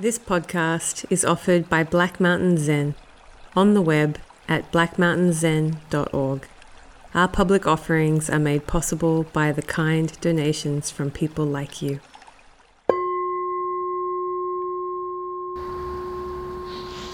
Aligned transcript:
This 0.00 0.16
podcast 0.16 1.04
is 1.10 1.24
offered 1.24 1.68
by 1.68 1.82
Black 1.82 2.20
Mountain 2.20 2.56
Zen 2.58 2.94
on 3.56 3.74
the 3.74 3.82
web 3.82 4.20
at 4.46 4.70
blackmountainzen.org. 4.70 6.46
Our 7.16 7.26
public 7.26 7.66
offerings 7.66 8.30
are 8.30 8.38
made 8.38 8.68
possible 8.68 9.24
by 9.24 9.50
the 9.50 9.62
kind 9.62 10.16
donations 10.20 10.92
from 10.92 11.10
people 11.10 11.44
like 11.44 11.82
you. 11.82 11.98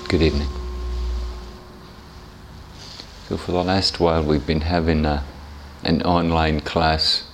Good 0.09 0.21
evening. 0.21 0.49
So, 3.31 3.39
for 3.39 3.53
the 3.53 3.65
last 3.65 3.99
while, 3.99 4.23
we've 4.23 4.47
been 4.47 4.61
having 4.61 5.07
a, 5.07 5.25
an 5.85 6.03
online 6.03 6.61
class 6.61 7.25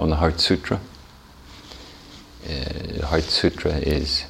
on 0.00 0.10
the 0.10 0.16
Heart 0.16 0.40
Sutra. 0.40 0.80
Uh, 2.44 3.06
Heart 3.06 3.22
Sutra 3.22 3.74
is 3.74 4.24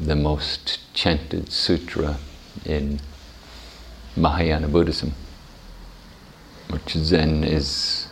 the 0.00 0.16
most 0.16 0.80
chanted 0.94 1.50
sutra 1.50 2.18
in 2.64 3.00
Mahayana 4.16 4.68
Buddhism, 4.68 5.12
which 6.70 6.92
Zen 6.92 7.44
is 7.44 8.08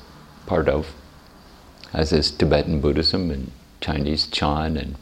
part 0.46 0.68
of, 0.68 0.94
as 1.92 2.12
is 2.12 2.30
Tibetan 2.30 2.80
Buddhism 2.80 3.30
and 3.30 3.50
Chinese 3.80 4.26
Chan 4.26 4.76
and 4.76 4.96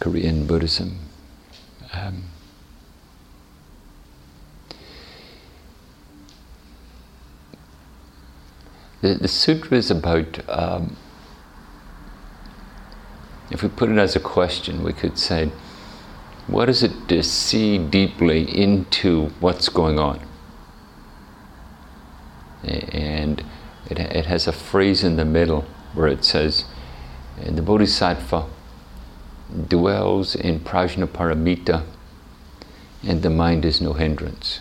Korean 0.00 0.46
Buddhism. 0.46 0.98
Um, 1.92 2.24
the, 9.00 9.14
the 9.14 9.28
sutra 9.28 9.76
is 9.76 9.90
about, 9.90 10.40
um, 10.48 10.96
if 13.50 13.62
we 13.62 13.68
put 13.68 13.90
it 13.90 13.98
as 13.98 14.16
a 14.16 14.20
question, 14.20 14.82
we 14.82 14.92
could 14.92 15.18
say, 15.18 15.50
what 16.46 16.68
is 16.68 16.82
it 16.82 17.08
to 17.08 17.22
see 17.22 17.78
deeply 17.78 18.42
into 18.42 19.28
what's 19.40 19.68
going 19.68 19.98
on? 19.98 20.20
And 22.62 23.44
it, 23.90 23.98
it 23.98 24.26
has 24.26 24.46
a 24.46 24.52
phrase 24.52 25.04
in 25.04 25.16
the 25.16 25.24
middle 25.24 25.62
where 25.94 26.08
it 26.08 26.24
says, 26.24 26.64
the 27.38 27.62
Bodhisattva 27.62 28.46
dwells 29.68 30.34
in 30.34 30.60
prajnaparamita 30.60 31.84
and 33.02 33.22
the 33.22 33.30
mind 33.30 33.64
is 33.64 33.80
no 33.80 33.92
hindrance. 33.92 34.60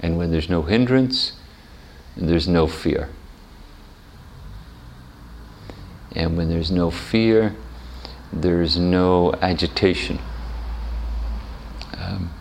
And 0.00 0.16
when 0.16 0.30
there's 0.30 0.48
no 0.48 0.62
hindrance, 0.62 1.32
there's 2.16 2.48
no 2.48 2.66
fear. 2.66 3.08
And 6.14 6.36
when 6.36 6.48
there's 6.48 6.70
no 6.70 6.90
fear, 6.90 7.56
there's 8.32 8.78
no 8.78 9.34
agitation. 9.42 10.18
Um, 11.96 12.32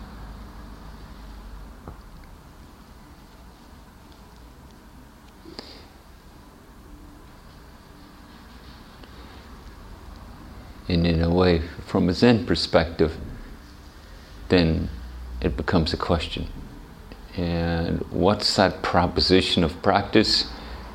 and 10.87 11.05
in 11.05 11.21
a 11.21 11.29
way, 11.29 11.61
from 11.85 12.07
a 12.07 12.13
Zen 12.13 12.45
perspective, 12.45 13.17
then 14.49 14.89
it 15.41 15.57
becomes 15.57 15.93
a 15.93 15.97
question. 15.97 16.47
And 17.35 17.99
what's 18.11 18.55
that 18.55 18.81
proposition 18.81 19.63
of 19.63 19.81
practice, 19.81 20.49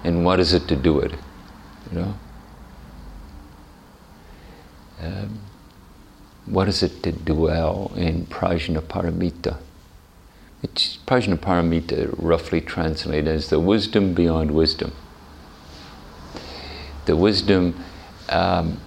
and 0.04 0.24
what 0.24 0.40
is 0.40 0.52
it 0.52 0.68
to 0.68 0.76
do 0.76 1.00
it? 1.00 1.12
You 1.90 2.00
know. 2.00 2.18
Um, 5.00 5.40
what 6.46 6.68
is 6.68 6.82
it 6.82 7.02
to 7.02 7.12
dwell 7.12 7.92
in 7.96 8.26
prajnaparamita? 8.26 9.56
Which 10.62 10.98
prajnaparamita 11.06 12.14
roughly 12.16 12.60
translated 12.60 13.28
as 13.28 13.50
the 13.50 13.60
wisdom 13.60 14.14
beyond 14.14 14.52
wisdom. 14.52 14.92
The 17.04 17.16
wisdom 17.16 17.84
um, 18.28 18.80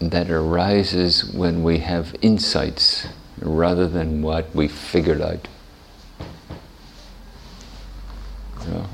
that 0.00 0.30
arises 0.30 1.24
when 1.32 1.62
we 1.62 1.78
have 1.78 2.14
insights 2.22 3.06
rather 3.40 3.88
than 3.88 4.22
what 4.22 4.54
we 4.54 4.68
figured 4.68 5.20
out. 5.20 5.48
You 8.62 8.70
know? 8.70 8.86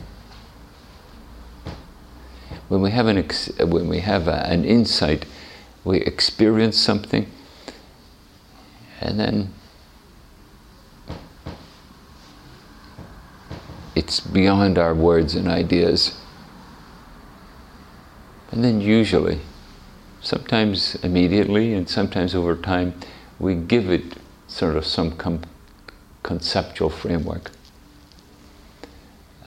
When 2.71 2.83
we 2.83 2.93
have 2.93 3.09
an 3.09 3.19
ex- 3.19 3.51
when 3.59 3.89
we 3.89 3.99
have 3.99 4.29
a, 4.29 4.47
an 4.47 4.65
insight, 4.65 5.27
we 5.83 5.99
experience 6.03 6.79
something, 6.79 7.27
and 9.01 9.19
then 9.19 9.53
it's 13.97 14.21
beyond 14.21 14.79
our 14.79 14.95
words 14.95 15.35
and 15.35 15.49
ideas. 15.49 16.17
And 18.53 18.63
then 18.63 18.81
usually 18.81 19.41
sometimes 20.21 20.95
immediately 21.03 21.75
and 21.75 21.89
sometimes 21.89 22.37
over 22.37 22.55
time, 22.55 22.95
we 23.41 23.57
give 23.57 23.91
it 23.91 24.15
sort 24.47 24.77
of 24.77 24.87
some 24.87 25.17
com- 25.17 25.43
conceptual 26.23 26.89
framework. 26.89 27.51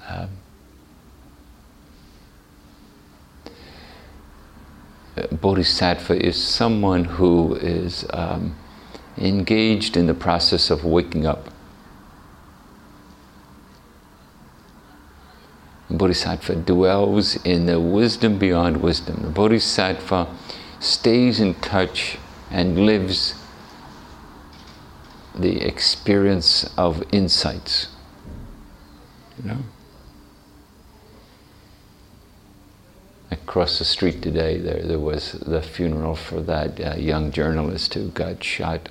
Um, 0.09 0.43
Bodhisattva 5.31 6.25
is 6.25 6.41
someone 6.41 7.06
who 7.06 7.56
is 7.56 8.06
um, 8.12 8.56
engaged 9.18 9.96
in 9.96 10.07
the 10.07 10.13
process 10.13 10.69
of 10.69 10.84
waking 10.84 11.25
up. 11.25 11.50
Bodhisattva 15.90 16.56
dwells 16.56 17.35
in 17.46 17.68
the 17.68 17.79
wisdom 17.79 18.40
beyond 18.40 18.81
wisdom. 18.81 19.22
The 19.22 19.29
Bodhisattva 19.29 20.28
stays 20.79 21.40
in 21.40 21.53
touch 21.56 22.18
and 22.50 22.85
lives 22.85 23.35
the 25.35 25.62
experience 25.62 26.69
of 26.78 27.03
insights. 27.12 27.90
You 29.38 29.50
know? 29.50 29.57
Across 33.44 33.80
the 33.80 33.86
street 33.86 34.22
today, 34.22 34.58
there, 34.58 34.81
there 34.81 35.00
was 35.00 35.34
the 35.34 35.62
funeral 35.62 36.16
for 36.16 36.40
that 36.42 36.80
uh, 36.80 36.96
young 36.96 37.30
journalist 37.30 37.94
who 37.94 38.08
got 38.09 38.42
shot 38.42 38.88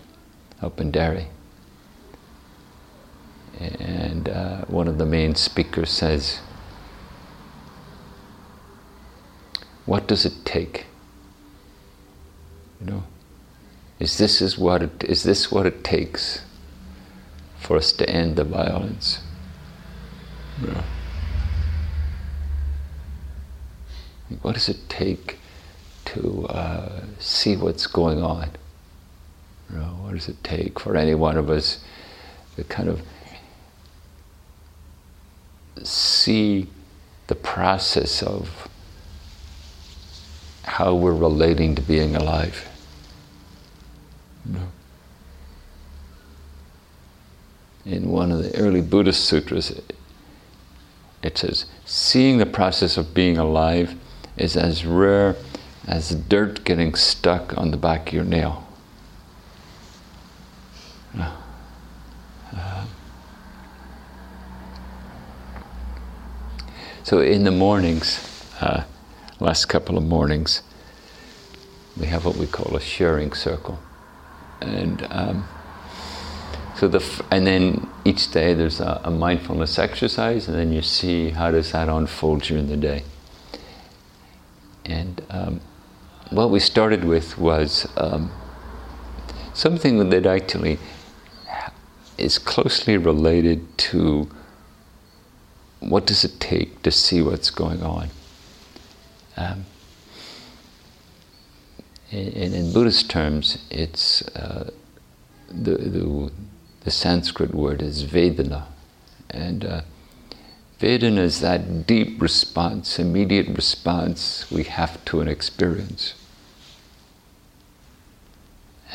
up 0.60 0.78
in 0.78 0.90
Derry. 0.90 1.28
And 3.58 4.28
uh, 4.28 4.66
one 4.66 4.88
of 4.88 4.98
the 4.98 5.06
main 5.06 5.36
speakers 5.36 5.90
says, 5.90 6.40
What 9.86 10.06
does 10.06 10.26
it 10.26 10.44
take? 10.44 10.84
You 12.78 12.86
know, 12.86 13.02
is 13.98 14.18
this 14.18 14.42
is 14.42 14.58
what 14.58 14.82
it 14.82 15.04
is 15.04 15.22
this 15.22 15.50
what 15.50 15.64
it 15.64 15.82
takes 15.82 16.42
for 17.58 17.78
us 17.78 17.90
to 17.92 18.08
end 18.08 18.36
the 18.36 18.44
violence? 18.44 19.20
Yeah. 20.62 20.82
What 24.40 24.54
does 24.54 24.68
it 24.68 24.88
take 24.88 25.38
to 26.06 26.46
uh, 26.48 27.04
see 27.18 27.56
what's 27.56 27.86
going 27.86 28.22
on? 28.22 28.50
You 29.70 29.78
know, 29.78 29.96
what 30.02 30.14
does 30.14 30.28
it 30.28 30.42
take 30.42 30.80
for 30.80 30.96
any 30.96 31.14
one 31.14 31.36
of 31.36 31.50
us 31.50 31.82
to 32.56 32.64
kind 32.64 32.88
of 32.88 33.02
see 35.82 36.68
the 37.26 37.34
process 37.34 38.22
of 38.22 38.68
how 40.64 40.94
we're 40.94 41.14
relating 41.14 41.74
to 41.74 41.82
being 41.82 42.16
alive? 42.16 42.68
In 47.84 48.10
one 48.10 48.30
of 48.30 48.42
the 48.42 48.56
early 48.58 48.80
Buddhist 48.80 49.24
sutras, 49.24 49.80
it 51.22 51.38
says, 51.38 51.66
seeing 51.84 52.38
the 52.38 52.46
process 52.46 52.96
of 52.96 53.14
being 53.14 53.38
alive 53.38 53.96
is 54.36 54.56
as 54.56 54.84
rare 54.84 55.36
as 55.86 56.10
dirt 56.14 56.64
getting 56.64 56.94
stuck 56.94 57.56
on 57.58 57.70
the 57.70 57.76
back 57.76 58.08
of 58.08 58.14
your 58.14 58.24
nail. 58.24 58.66
So 67.04 67.20
in 67.20 67.44
the 67.44 67.50
mornings, 67.50 68.20
uh, 68.60 68.84
last 69.40 69.66
couple 69.66 69.98
of 69.98 70.04
mornings, 70.04 70.62
we 71.98 72.06
have 72.06 72.24
what 72.24 72.36
we 72.36 72.46
call 72.46 72.76
a 72.76 72.80
sharing 72.80 73.32
circle, 73.32 73.80
and 74.60 75.06
um, 75.10 75.46
so 76.76 76.88
the 76.88 77.00
f- 77.00 77.20
and 77.30 77.46
then 77.46 77.90
each 78.04 78.30
day 78.30 78.54
there's 78.54 78.80
a, 78.80 79.00
a 79.04 79.10
mindfulness 79.10 79.78
exercise, 79.78 80.48
and 80.48 80.56
then 80.56 80.72
you 80.72 80.80
see 80.80 81.30
how 81.30 81.50
does 81.50 81.72
that 81.72 81.88
unfold 81.88 82.42
during 82.42 82.68
the 82.68 82.76
day. 82.76 83.02
And 84.84 85.20
um, 85.28 85.60
what 86.32 86.50
we 86.50 86.60
started 86.60 87.04
with 87.04 87.36
was 87.36 87.86
um, 87.96 88.30
something 89.52 90.08
that 90.08 90.26
actually 90.26 90.78
is 92.16 92.38
closely 92.38 92.96
related 92.96 93.76
to 93.76 94.28
what 95.80 96.06
does 96.06 96.24
it 96.24 96.40
take 96.40 96.82
to 96.82 96.90
see 96.90 97.20
what's 97.20 97.50
going 97.50 97.82
on. 97.82 98.08
Um, 99.36 99.66
in, 102.10 102.54
in, 102.54 102.72
Buddhist 102.72 103.10
terms, 103.10 103.58
it's 103.70 104.22
uh, 104.36 104.70
the, 105.48 105.76
the, 105.76 106.30
the, 106.84 106.90
Sanskrit 106.90 107.54
word 107.54 107.80
is 107.80 108.04
Vedana, 108.04 108.66
and 109.30 109.64
uh, 109.64 109.80
Vedana 110.78 111.20
is 111.20 111.40
that 111.40 111.86
deep 111.86 112.20
response, 112.20 112.98
immediate 112.98 113.48
response 113.48 114.50
we 114.50 114.64
have 114.64 115.02
to 115.06 115.20
an 115.20 115.28
experience. 115.28 116.14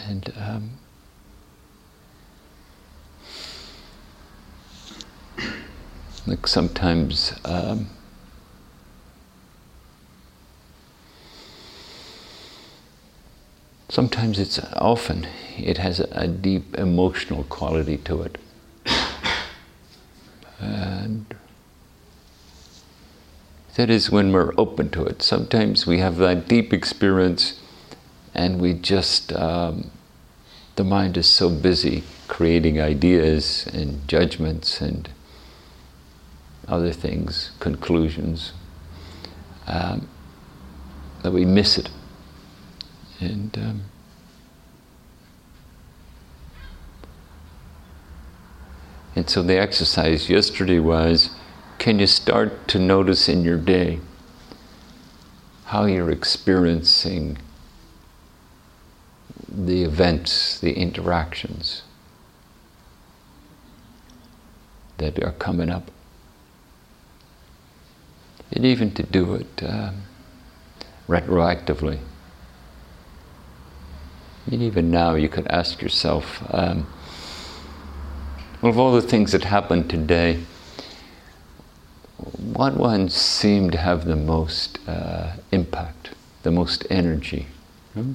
And 0.06 0.32
um, 0.38 0.72
like 6.26 6.46
sometimes 6.48 7.34
um, 7.46 7.90
sometimes 13.90 14.40
it's 14.40 14.60
often 14.74 15.28
it 15.58 15.78
has 15.78 16.00
a, 16.00 16.08
a 16.12 16.28
deep 16.28 16.76
emotional 16.76 17.44
quality 17.46 17.98
to 17.98 18.22
it. 18.22 18.38
And 20.60 21.26
that 23.76 23.90
is 23.90 24.10
when 24.10 24.32
we're 24.32 24.54
open 24.58 24.90
to 24.92 25.06
it. 25.06 25.22
Sometimes 25.22 25.86
we 25.86 26.00
have 26.00 26.18
that 26.18 26.48
deep 26.48 26.74
experience 26.74 27.60
and 28.38 28.62
we 28.62 28.74
just 28.74 29.34
um, 29.34 29.90
the 30.78 30.84
mind 30.84 31.18
is 31.18 31.28
so 31.28 31.50
busy 31.50 32.04
creating 32.28 32.80
ideas 32.80 33.68
and 33.74 34.08
judgments 34.08 34.80
and 34.80 35.10
other 36.68 36.92
things, 36.92 37.52
conclusions, 37.60 38.54
um, 39.66 40.08
that 41.24 41.32
we 41.32 41.46
miss 41.46 41.80
it. 41.80 41.90
And 43.20 43.58
um, 43.58 43.82
and 49.16 49.28
so 49.28 49.42
the 49.42 49.58
exercise 49.58 50.30
yesterday 50.30 50.78
was, 50.78 51.32
can 51.80 51.98
you 51.98 52.06
start 52.06 52.68
to 52.68 52.78
notice 52.78 53.28
in 53.28 53.44
your 53.44 53.58
day 53.58 54.00
how 55.66 55.86
you're 55.86 56.12
experiencing 56.12 57.40
the 59.66 59.84
events, 59.84 60.60
the 60.60 60.74
interactions 60.74 61.84
that 64.98 65.22
are 65.24 65.32
coming 65.34 65.70
up? 65.70 65.92
and 68.52 68.66
even 68.66 68.92
to 68.92 69.04
do 69.04 69.36
it 69.36 69.64
um, 69.64 70.04
retroactively. 71.08 72.00
And 74.50 74.62
even 74.62 74.90
now, 74.90 75.16
you 75.16 75.28
could 75.28 75.48
ask 75.48 75.82
yourself, 75.82 76.42
um, 76.54 76.88
of 78.62 78.80
all 78.80 78.94
the 78.94 79.02
things 79.02 79.34
that 79.34 79.44
happened 79.44 79.90
today, 79.90 80.40
what 82.38 82.76
ones 82.78 83.14
seem 83.14 83.70
to 83.72 83.78
have 83.78 84.06
the 84.06 84.16
most 84.16 84.80
uh, 84.88 85.34
impact, 85.52 86.12
the 86.44 86.52
most 86.52 86.88
energy? 86.90 87.48
Hmm? 87.94 88.14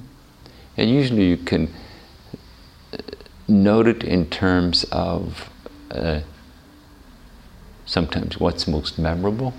And 0.77 0.89
usually 0.89 1.27
you 1.27 1.37
can 1.37 1.73
uh, 2.93 2.97
note 3.47 3.87
it 3.87 4.03
in 4.03 4.29
terms 4.29 4.85
of 4.85 5.49
uh, 5.91 6.21
sometimes 7.85 8.39
what's 8.39 8.67
most 8.67 8.97
memorable 8.97 9.53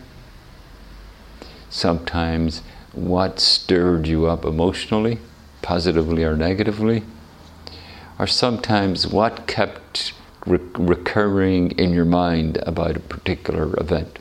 sometimes 1.74 2.62
what 2.92 3.40
stirred 3.40 4.06
you 4.06 4.26
up 4.26 4.44
emotionally, 4.44 5.18
positively 5.60 6.22
or 6.22 6.36
negatively, 6.36 7.02
or 8.18 8.28
sometimes 8.28 9.08
what 9.08 9.48
kept 9.48 10.12
re- 10.46 10.60
recurring 10.74 11.72
in 11.72 11.92
your 11.92 12.04
mind 12.04 12.58
about 12.62 12.96
a 12.96 13.00
particular 13.00 13.78
event. 13.80 14.20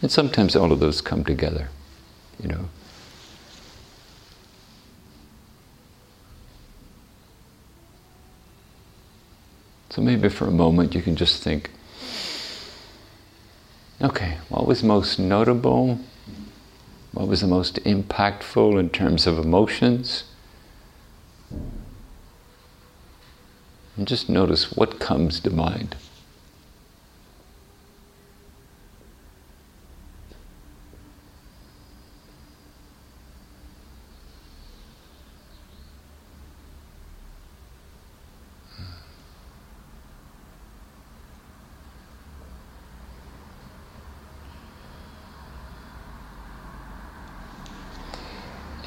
And 0.00 0.10
sometimes 0.10 0.54
all 0.54 0.70
of 0.70 0.78
those 0.78 1.00
come 1.00 1.24
together, 1.24 1.68
you 2.40 2.48
know. 2.48 2.68
So 9.90 10.02
maybe 10.02 10.28
for 10.28 10.46
a 10.46 10.50
moment 10.50 10.94
you 10.94 11.02
can 11.02 11.16
just 11.16 11.42
think 11.42 11.70
okay, 14.00 14.38
what 14.48 14.66
was 14.66 14.82
most 14.82 15.18
notable? 15.18 15.98
What 17.12 17.28
was 17.28 17.40
the 17.40 17.46
most 17.46 17.76
impactful 17.84 18.78
in 18.78 18.90
terms 18.90 19.26
of 19.26 19.38
emotions? 19.38 20.24
And 23.96 24.06
just 24.06 24.28
notice 24.28 24.72
what 24.72 25.00
comes 25.00 25.40
to 25.40 25.50
mind. 25.50 25.96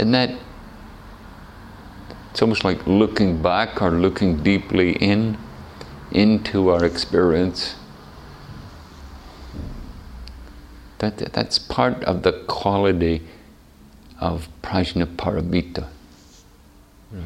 And 0.01 0.13
that 0.15 0.31
it's 2.31 2.41
almost 2.41 2.63
like 2.63 2.87
looking 2.87 3.41
back 3.41 3.81
or 3.81 3.91
looking 3.91 4.41
deeply 4.41 4.93
in 4.93 5.37
into 6.11 6.69
our 6.69 6.83
experience. 6.83 7.75
That, 10.97 11.17
that's 11.33 11.59
part 11.59 12.03
of 12.03 12.23
the 12.23 12.31
quality 12.47 13.21
of 14.19 14.47
prajnaparamita. 14.63 15.87
Yeah. 17.13 17.21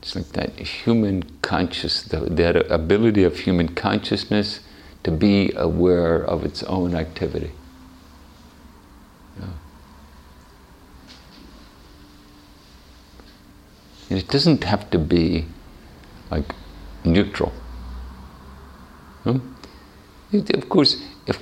It's 0.00 0.16
like 0.16 0.28
that 0.28 0.58
human 0.58 1.24
conscious, 1.42 2.02
the, 2.02 2.20
that 2.20 2.70
ability 2.70 3.24
of 3.24 3.40
human 3.40 3.74
consciousness 3.74 4.60
to 5.04 5.10
be 5.10 5.52
aware 5.56 6.24
of 6.24 6.44
its 6.44 6.62
own 6.62 6.94
activity. 6.94 7.50
Yeah. 9.38 9.46
It 14.10 14.28
doesn't 14.28 14.64
have 14.64 14.90
to 14.90 14.98
be 14.98 15.46
like 16.30 16.54
neutral. 17.04 17.52
Hmm? 19.24 19.38
Of 20.32 20.68
course, 20.68 21.02
if 21.26 21.38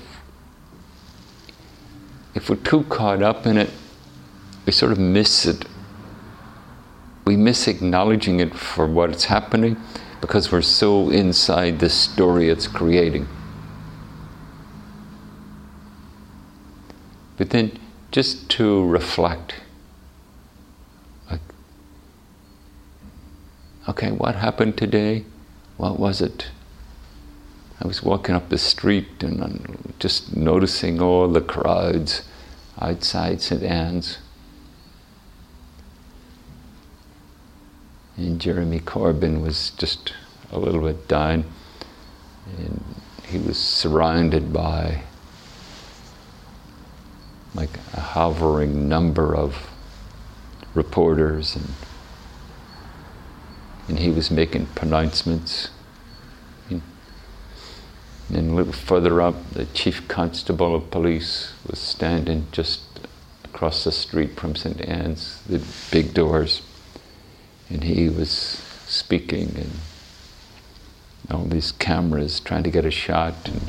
if 2.35 2.50
we're 2.50 2.56
too 2.56 2.85
caught 2.85 3.23
up 3.23 3.46
in 3.46 3.56
it, 3.56 3.70
we 4.66 4.73
sort 4.73 4.92
of 4.92 4.99
miss 4.99 5.46
it. 5.46 5.64
We 7.25 7.37
miss 7.37 7.66
acknowledging 7.66 8.40
it 8.40 8.54
for 8.54 8.87
what's 8.87 9.25
happening 9.25 9.76
because 10.20 10.52
we're 10.52 10.62
so 10.62 11.11
inside 11.11 11.78
the 11.78 11.88
story 11.88 12.49
it's 12.49 12.68
creating. 12.68 13.26
But 17.37 17.50
then 17.50 17.78
just 18.11 18.49
to 18.50 18.87
reflect 18.87 19.54
okay, 23.88 24.10
what 24.10 24.36
happened 24.36 24.76
today? 24.76 25.24
What 25.76 25.98
was 25.98 26.20
it? 26.20 26.48
I 27.80 27.86
was 27.86 28.02
walking 28.02 28.34
up 28.34 28.48
the 28.48 28.58
street 28.58 29.22
and 29.22 29.42
I'm 29.42 29.94
just 29.98 30.34
noticing 30.34 31.00
all 31.00 31.28
the 31.28 31.40
crowds 31.40 32.22
outside 32.80 33.42
St. 33.42 33.62
Anne's. 33.62 34.18
And 38.16 38.40
Jeremy 38.40 38.80
Corbyn 38.80 39.42
was 39.42 39.70
just 39.70 40.14
a 40.50 40.58
little 40.58 40.80
bit 40.80 41.06
down. 41.06 41.44
And 42.58 42.82
he 43.28 43.38
was 43.38 43.58
surrounded 43.58 44.52
by 44.52 45.02
like 47.54 47.76
a 47.92 48.00
hovering 48.00 48.88
number 48.88 49.34
of 49.34 49.70
reporters 50.74 51.56
and 51.56 51.74
and 53.88 53.98
he 53.98 54.10
was 54.10 54.30
making 54.30 54.66
pronouncements. 54.66 55.70
And 56.68 56.82
then 58.28 58.50
a 58.50 58.54
little 58.54 58.72
further 58.72 59.20
up, 59.22 59.50
the 59.52 59.66
chief 59.66 60.08
constable 60.08 60.74
of 60.74 60.90
police 60.90 61.52
was 61.66 61.78
standing 61.78 62.48
just 62.50 62.80
across 63.44 63.84
the 63.84 63.92
street 63.92 64.38
from 64.38 64.56
St. 64.56 64.80
Anne's, 64.80 65.42
the 65.48 65.62
big 65.92 66.12
doors. 66.12 66.62
And 67.70 67.84
he 67.84 68.08
was 68.08 68.30
speaking, 68.30 69.54
and 69.56 69.70
all 71.30 71.44
these 71.44 71.72
cameras 71.72 72.40
trying 72.40 72.64
to 72.64 72.70
get 72.70 72.84
a 72.84 72.90
shot. 72.90 73.34
And 73.44 73.62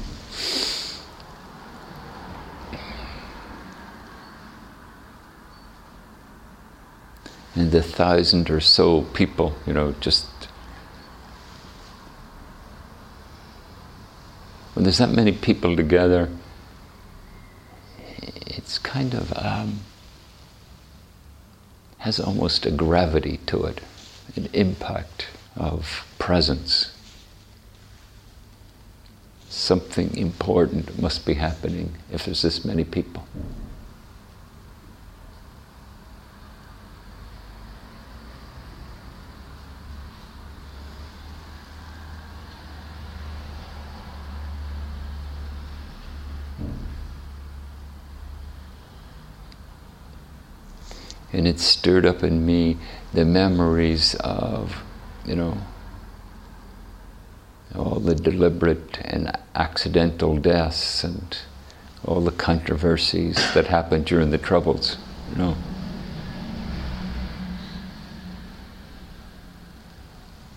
and 7.57 7.71
the 7.71 7.81
thousand 7.81 8.51
or 8.51 8.59
so 8.59 9.01
people, 9.01 9.55
you 9.65 9.73
know, 9.73 9.93
just 9.99 10.27
when 14.73 14.83
there's 14.83 14.99
that 14.99 15.09
many 15.09 15.31
people 15.31 15.75
together, 15.75 16.29
it's 18.21 18.77
kind 18.77 19.15
of 19.15 19.33
um, 19.35 19.79
has 21.99 22.19
almost 22.19 22.65
a 22.67 22.71
gravity 22.71 23.39
to 23.47 23.65
it, 23.65 23.81
an 24.35 24.49
impact 24.53 25.27
of 25.55 26.05
presence. 26.19 26.93
Something 29.49 30.15
important 30.15 31.01
must 31.01 31.25
be 31.25 31.33
happening 31.33 31.95
if 32.11 32.25
there's 32.25 32.43
this 32.43 32.63
many 32.63 32.83
people. 32.83 33.25
And 51.37 51.47
it 51.47 51.59
stirred 51.59 52.03
up 52.03 52.23
in 52.23 52.43
me 52.47 52.77
the 53.13 53.23
memories 53.23 54.15
of, 54.15 54.81
you 55.23 55.35
know, 55.35 55.55
all 57.75 57.99
the 57.99 58.15
deliberate 58.15 58.97
and 59.01 59.31
accidental 59.53 60.35
deaths 60.37 61.03
and 61.03 61.37
all 62.03 62.21
the 62.21 62.31
controversies 62.31 63.35
that 63.53 63.67
happened 63.67 64.05
during 64.05 64.31
the 64.31 64.37
Troubles, 64.39 64.97
you 65.29 65.37
know. 65.37 65.55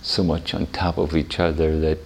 So 0.00 0.25
much 0.25 0.54
on 0.54 0.66
top 0.68 0.96
of 0.96 1.14
each 1.14 1.38
other 1.38 1.78
that 1.80 1.99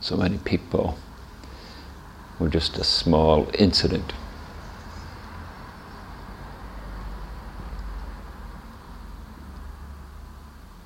so 0.00 0.16
many 0.16 0.38
people 0.38 0.96
were 2.38 2.48
just 2.48 2.78
a 2.78 2.84
small 2.84 3.50
incident. 3.58 4.14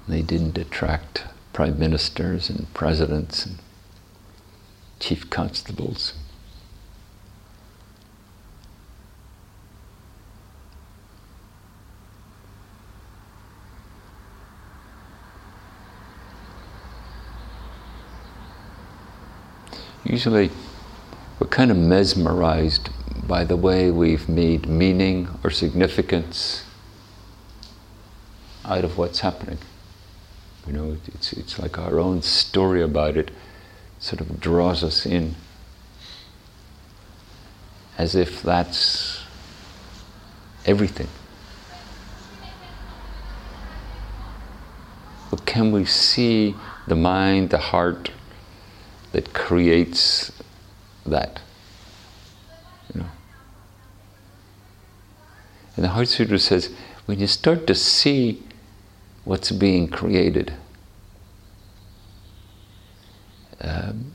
They 0.09 0.23
didn't 0.23 0.57
attract 0.57 1.25
prime 1.53 1.79
ministers 1.79 2.49
and 2.49 2.73
presidents 2.75 3.45
and 3.45 3.57
chief 5.01 5.29
constables. 5.31 6.15
Usually, 20.05 20.51
we're 21.41 21.49
kind 21.49 21.73
of 21.73 21.77
mesmerized 21.77 22.91
by 23.27 23.43
the 23.43 23.57
way 23.57 23.91
we've 23.91 24.29
made 24.29 24.69
meaning 24.69 25.29
or 25.43 25.51
significance 25.51 26.65
out 28.65 28.85
of 28.85 28.97
what's 28.97 29.21
happening. 29.21 29.59
You 30.67 30.73
know, 30.73 30.97
it's, 31.15 31.33
it's 31.33 31.59
like 31.59 31.79
our 31.79 32.01
own 32.01 32.23
story 32.23 32.83
about 32.83 33.17
it 33.17 33.31
sort 33.99 34.21
of 34.21 34.41
draws 34.41 34.83
us 34.83 35.07
in 35.07 35.35
as 37.97 38.15
if 38.15 38.43
that's 38.43 39.23
everything. 40.67 41.09
But 45.31 45.47
can 45.47 45.73
we 45.73 45.85
see 45.85 46.55
the 46.87 46.97
mind, 46.97 47.51
the 47.51 47.59
heart 47.59 48.11
that 49.13 49.33
creates 49.33 50.33
that? 51.05 51.41
You 52.93 53.01
know. 53.01 53.09
And 55.77 55.85
the 55.85 55.89
Heart 55.91 56.09
Sutra 56.09 56.39
says, 56.39 56.73
when 57.07 57.19
you 57.21 57.27
start 57.27 57.67
to 57.67 57.75
see 57.75 58.43
what's 59.27 59.51
being 59.51 59.89
created. 59.89 60.53
Um, 63.61 64.13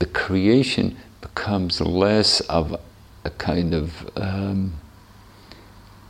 the 0.00 0.06
creation 0.06 0.96
becomes 1.20 1.80
less 1.80 2.40
of 2.40 2.78
a 3.24 3.30
kind 3.30 3.74
of 3.74 4.10
um, 4.16 4.74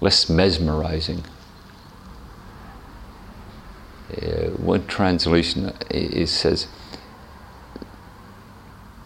less 0.00 0.30
mesmerizing. 0.30 1.22
Uh, 4.10 4.48
one 4.56 4.86
translation 4.86 5.70
is, 5.90 6.30
says, 6.30 6.66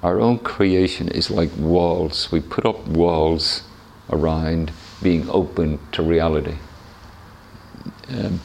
Our 0.04 0.20
own 0.20 0.38
creation 0.38 1.08
is 1.08 1.28
like 1.28 1.50
walls. 1.56 2.30
We 2.30 2.40
put 2.40 2.64
up 2.64 2.86
walls 2.86 3.64
around 4.10 4.72
being 5.02 5.28
open 5.30 5.78
to 5.92 6.02
reality. 6.02 6.56
Um, 8.08 8.40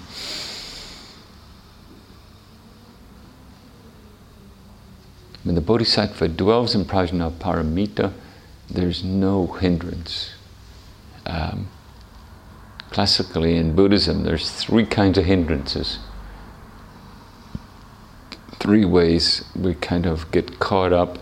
when 5.43 5.55
the 5.55 5.62
Bodhisattva 5.62 6.27
dwells 6.29 6.75
in 6.75 6.86
Prajnaparamita, 6.86 8.13
there's 8.70 9.03
no 9.03 9.48
hindrance. 9.48 10.34
Um, 11.25 11.67
classically 12.91 13.58
in 13.58 13.75
Buddhism, 13.75 14.24
there's 14.24 14.51
three 14.51 14.86
kinds 14.86 15.17
of 15.17 15.25
hindrances. 15.25 16.00
Three 18.60 18.86
ways 18.86 19.43
we 19.55 19.74
kind 19.74 20.05
of 20.05 20.32
get 20.32 20.60
caught 20.60 20.93
up 20.93 21.17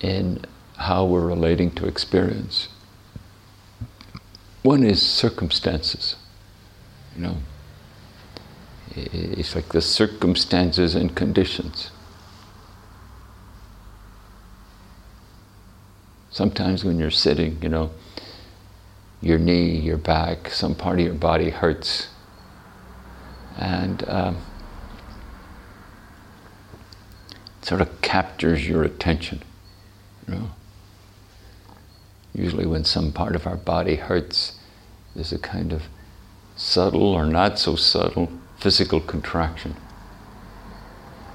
in 0.00 0.44
how 0.78 1.04
we're 1.04 1.26
relating 1.26 1.70
to 1.72 1.86
experience. 1.86 2.68
One 4.62 4.82
is 4.82 5.02
circumstances. 5.02 6.16
You 7.16 7.22
know, 7.22 7.36
it's 8.94 9.54
like 9.54 9.68
the 9.70 9.80
circumstances 9.80 10.94
and 10.94 11.14
conditions. 11.14 11.90
Sometimes 16.30 16.84
when 16.84 16.98
you're 16.98 17.10
sitting, 17.10 17.58
you 17.60 17.68
know, 17.68 17.90
your 19.20 19.38
knee, 19.38 19.76
your 19.78 19.96
back, 19.96 20.50
some 20.50 20.74
part 20.74 21.00
of 21.00 21.04
your 21.04 21.14
body 21.14 21.50
hurts. 21.50 22.08
And 23.56 24.08
um, 24.08 24.36
sort 27.62 27.80
of 27.80 28.00
captures 28.00 28.68
your 28.68 28.84
attention. 28.84 29.42
You 30.28 30.34
know? 30.34 30.50
Usually, 32.38 32.66
when 32.66 32.84
some 32.84 33.10
part 33.10 33.34
of 33.34 33.48
our 33.48 33.56
body 33.56 33.96
hurts, 33.96 34.60
there's 35.12 35.32
a 35.32 35.40
kind 35.40 35.72
of 35.72 35.82
subtle 36.54 37.08
or 37.08 37.26
not 37.26 37.58
so 37.58 37.74
subtle 37.74 38.30
physical 38.58 39.00
contraction. 39.00 39.74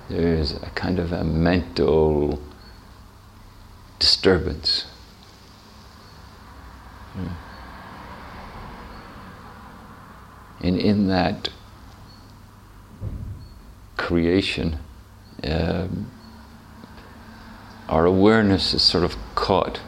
There's 0.10 0.53
a 0.53 0.69
kind 0.75 1.00
of 1.00 1.12
a 1.12 1.25
mental 1.25 2.41
disturbance. 4.00 4.86
And 10.62 10.77
in 10.79 11.07
that 11.07 11.50
creation, 13.98 14.79
um, 15.43 16.10
our 17.89 18.05
awareness 18.05 18.74
is 18.74 18.81
sort 18.81 19.03
of 19.03 19.17
caught 19.36 19.81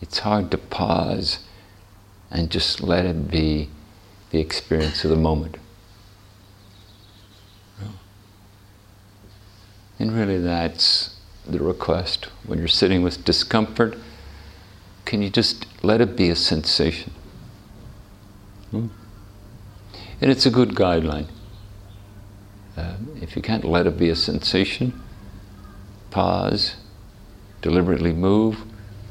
it's 0.00 0.20
hard 0.20 0.50
to 0.50 0.58
pause 0.58 1.40
and 2.30 2.50
just 2.50 2.82
let 2.82 3.04
it 3.04 3.30
be 3.30 3.68
the 4.30 4.40
experience 4.40 5.04
of 5.04 5.10
the 5.10 5.16
moment. 5.16 5.56
And 10.00 10.12
really, 10.12 10.38
that's 10.38 11.14
the 11.46 11.58
request. 11.58 12.28
When 12.46 12.58
you're 12.58 12.68
sitting 12.68 13.02
with 13.02 13.22
discomfort, 13.22 13.98
can 15.04 15.20
you 15.20 15.28
just 15.28 15.66
let 15.82 16.00
it 16.00 16.16
be 16.16 16.30
a 16.30 16.36
sensation. 16.36 17.12
Hmm? 18.70 18.86
And 20.22 20.30
it's 20.30 20.46
a 20.46 20.50
good 20.50 20.70
guideline. 20.70 21.26
Uh, 22.76 22.94
if 23.20 23.36
you 23.36 23.42
can't 23.42 23.64
let 23.64 23.86
it 23.86 23.98
be 23.98 24.08
a 24.08 24.16
sensation, 24.16 24.98
pause, 26.10 26.76
deliberately 27.60 28.14
move, 28.14 28.64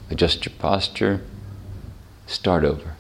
adjust 0.10 0.46
your 0.46 0.54
posture, 0.58 1.22
start 2.26 2.64
over. 2.64 2.96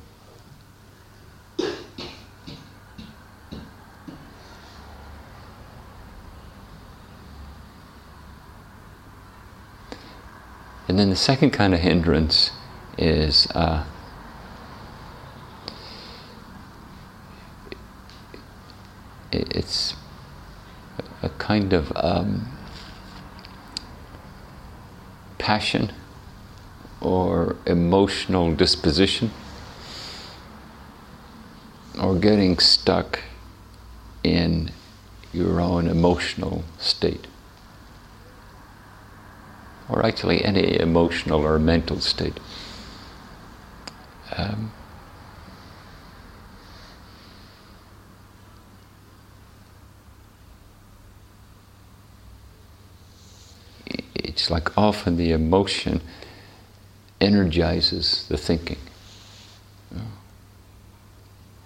And 10.87 10.97
then 10.97 11.11
the 11.11 11.15
second 11.15 11.51
kind 11.51 11.75
of 11.75 11.81
hindrance 11.81 12.51
is 12.97 13.47
uh, 13.53 13.85
it's 19.31 19.95
a 21.21 21.29
kind 21.29 21.73
of 21.73 21.91
um, 21.95 22.47
passion 25.37 25.91
or 27.01 27.55
emotional 27.65 28.53
disposition 28.53 29.31
or 32.01 32.15
getting 32.15 32.59
stuck 32.59 33.19
in 34.23 34.71
your 35.33 35.61
own 35.61 35.87
emotional 35.87 36.63
state 36.77 37.27
or 39.89 40.05
actually 40.05 40.43
any 40.45 40.79
emotional 40.79 41.45
or 41.45 41.57
mental 41.57 41.99
state. 41.99 42.39
Um, 44.37 44.71
it's 54.13 54.51
like 54.51 54.77
often 54.77 55.17
the 55.17 55.31
emotion 55.31 56.01
energizes 57.21 58.25
the 58.29 58.37
thinking. 58.37 58.77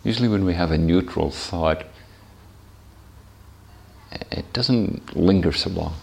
Usually, 0.04 0.28
when 0.28 0.44
we 0.44 0.54
have 0.54 0.72
a 0.72 0.78
neutral 0.78 1.32
thought, 1.32 1.86
it 4.32 4.52
doesn't 4.52 5.16
linger 5.16 5.54
so 5.54 5.70
long. 5.70 5.96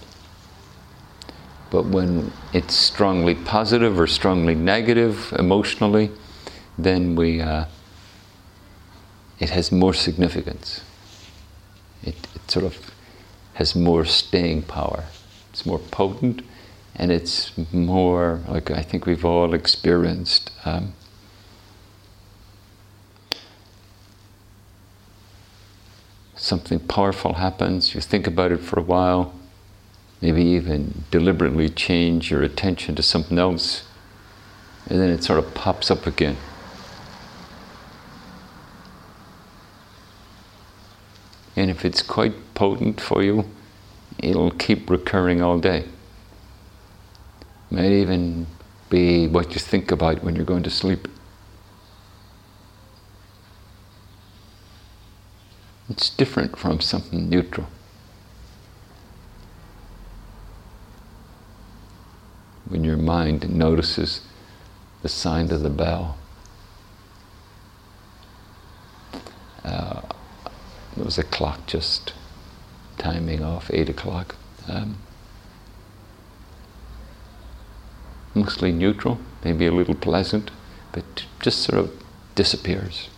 But 1.71 1.85
when 1.85 2.33
it's 2.53 2.75
strongly 2.75 3.35
positive 3.35 4.01
or 4.01 4.07
strongly 4.07 4.55
negative 4.55 5.33
emotionally, 5.39 6.11
then 6.79 7.15
we 7.15 7.41
uh, 7.41 7.67
it 9.39 9.51
has 9.51 9.71
more 9.71 9.95
significance. 9.95 10.83
It, 12.03 12.17
it 12.35 12.51
sort 12.51 12.65
of 12.65 12.91
has 13.55 13.75
more 13.75 14.05
staying 14.05 14.63
power. 14.63 15.05
It's 15.51 15.67
more 15.67 15.79
potent, 15.79 16.43
and 17.01 17.11
it's 17.11 17.51
more 17.73 18.41
like 18.47 18.71
I 18.71 18.83
think 18.83 19.07
we've 19.07 19.25
all 19.25 19.55
experienced. 19.55 20.51
Um, 20.67 20.93
something 26.37 26.79
powerful 26.79 27.35
happens, 27.35 27.95
you 27.95 28.03
think 28.03 28.27
about 28.27 28.53
it 28.53 28.59
for 28.59 28.79
a 28.79 28.83
while, 28.83 29.33
maybe 30.21 30.43
even 30.43 31.05
deliberately 31.11 31.71
change 31.71 32.31
your 32.31 32.43
attention 32.43 32.95
to 32.97 33.03
something 33.03 33.39
else, 33.39 33.85
and 34.87 35.01
then 35.01 35.09
it 35.09 35.25
sort 35.25 35.39
of 35.39 35.55
pops 35.55 35.91
up 35.91 36.07
again. 36.07 36.37
And 41.57 41.71
if 41.71 41.83
it's 41.83 42.03
quite 42.03 42.35
potent 42.53 43.01
for 43.01 43.23
you, 43.23 43.47
it'll 44.19 44.51
keep 44.51 44.91
recurring 44.91 45.41
all 45.41 45.59
day. 45.59 45.87
Might 47.71 47.93
even 47.93 48.47
be 48.89 49.29
what 49.29 49.55
you 49.55 49.61
think 49.61 49.93
about 49.93 50.25
when 50.25 50.35
you're 50.35 50.45
going 50.45 50.65
to 50.65 50.71
sleep. 50.71 51.07
It's 55.89 56.11
different 56.11 56.59
from 56.59 56.81
something 56.81 57.29
neutral. 57.29 57.67
when 62.71 62.85
your 62.85 62.97
mind 62.97 63.51
notices 63.51 64.23
the 65.03 65.09
sound 65.09 65.51
of 65.51 65.63
the 65.63 65.71
bell. 65.71 66.17
Uh, 69.65 70.01
there 70.97 71.05
was 71.05 71.19
a 71.19 71.25
clock 71.25 71.67
just 71.67 72.15
timing 72.97 73.43
off 73.43 73.71
eight 73.73 73.89
o'clock. 73.89 74.37
Um, 74.69 74.99
mostly 78.35 78.73
neutral, 78.73 79.19
maybe 79.45 79.67
a 79.67 79.73
little 79.73 79.95
pleasant, 79.95 80.51
but 80.93 81.27
just 81.41 81.63
sort 81.63 81.79
of 81.79 81.91
disappears. 82.35 83.09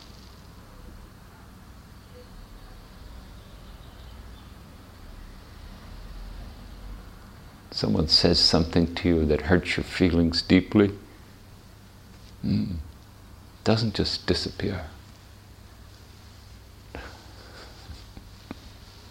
someone 7.83 8.07
says 8.07 8.38
something 8.38 8.94
to 8.94 9.09
you 9.09 9.27
that 9.27 9.40
hurts 9.42 9.77
your 9.77 9.83
feelings 9.83 10.40
deeply, 10.40 10.92
mm, 12.44 12.77
doesn't 13.64 13.92
just 13.94 14.25
disappear. 14.25 14.85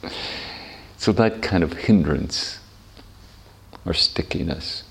so 0.97 1.11
that 1.11 1.41
kind 1.41 1.63
of 1.65 1.73
hindrance 1.73 2.59
or 3.85 3.93
stickiness. 3.93 4.83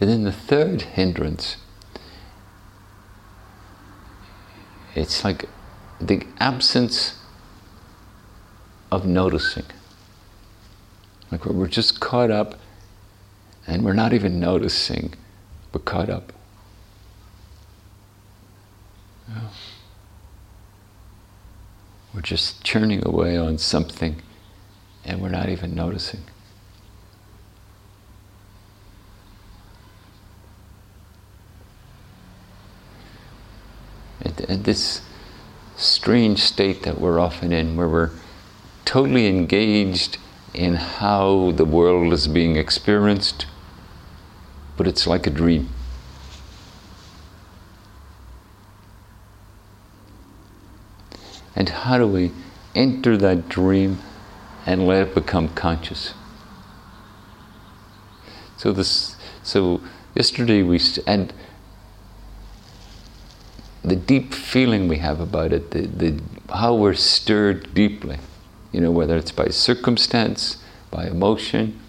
And 0.00 0.10
then 0.10 0.24
the 0.24 0.32
third 0.32 0.82
hindrance, 0.82 1.56
it's 4.94 5.24
like 5.24 5.48
the 6.00 6.26
absence 6.38 7.18
of 8.92 9.06
noticing. 9.06 9.64
Like 11.32 11.44
we're 11.46 11.66
just 11.66 12.00
caught 12.00 12.30
up 12.30 12.58
and 13.66 13.84
we're 13.84 13.94
not 13.94 14.12
even 14.12 14.38
noticing 14.38 15.14
we're 15.72 15.80
caught 15.80 16.08
up. 16.08 16.32
We're 22.14 22.22
just 22.22 22.64
churning 22.64 23.06
away 23.06 23.36
on 23.36 23.58
something 23.58 24.22
and 25.04 25.20
we're 25.20 25.28
not 25.28 25.50
even 25.50 25.74
noticing. 25.74 26.22
And, 34.22 34.40
and 34.48 34.55
this 34.66 35.00
strange 35.76 36.40
state 36.40 36.82
that 36.82 37.00
we're 37.00 37.18
often 37.18 37.52
in, 37.52 37.76
where 37.76 37.88
we're 37.88 38.10
totally 38.84 39.28
engaged 39.28 40.18
in 40.52 40.74
how 40.74 41.52
the 41.52 41.64
world 41.64 42.12
is 42.12 42.28
being 42.28 42.56
experienced, 42.56 43.46
but 44.76 44.86
it's 44.86 45.06
like 45.06 45.26
a 45.26 45.30
dream. 45.30 45.68
And 51.54 51.68
how 51.68 51.96
do 51.96 52.06
we 52.06 52.32
enter 52.74 53.16
that 53.16 53.48
dream 53.48 53.98
and 54.66 54.86
let 54.86 55.08
it 55.08 55.14
become 55.14 55.48
conscious? 55.50 56.12
So 58.56 58.72
this, 58.72 59.16
so 59.42 59.80
yesterday 60.14 60.62
we 60.62 60.80
and 61.06 61.32
the 63.86 63.94
deep 63.94 64.34
feeling 64.34 64.88
we 64.88 64.98
have 64.98 65.20
about 65.20 65.52
it, 65.52 65.70
the, 65.70 65.86
the, 65.86 66.20
how 66.52 66.74
we're 66.74 66.92
stirred 66.92 67.72
deeply, 67.72 68.18
you 68.72 68.80
know, 68.80 68.90
whether 68.90 69.16
it's 69.16 69.30
by 69.30 69.46
circumstance, 69.46 70.58
by 70.90 71.06
emotion, 71.06 71.80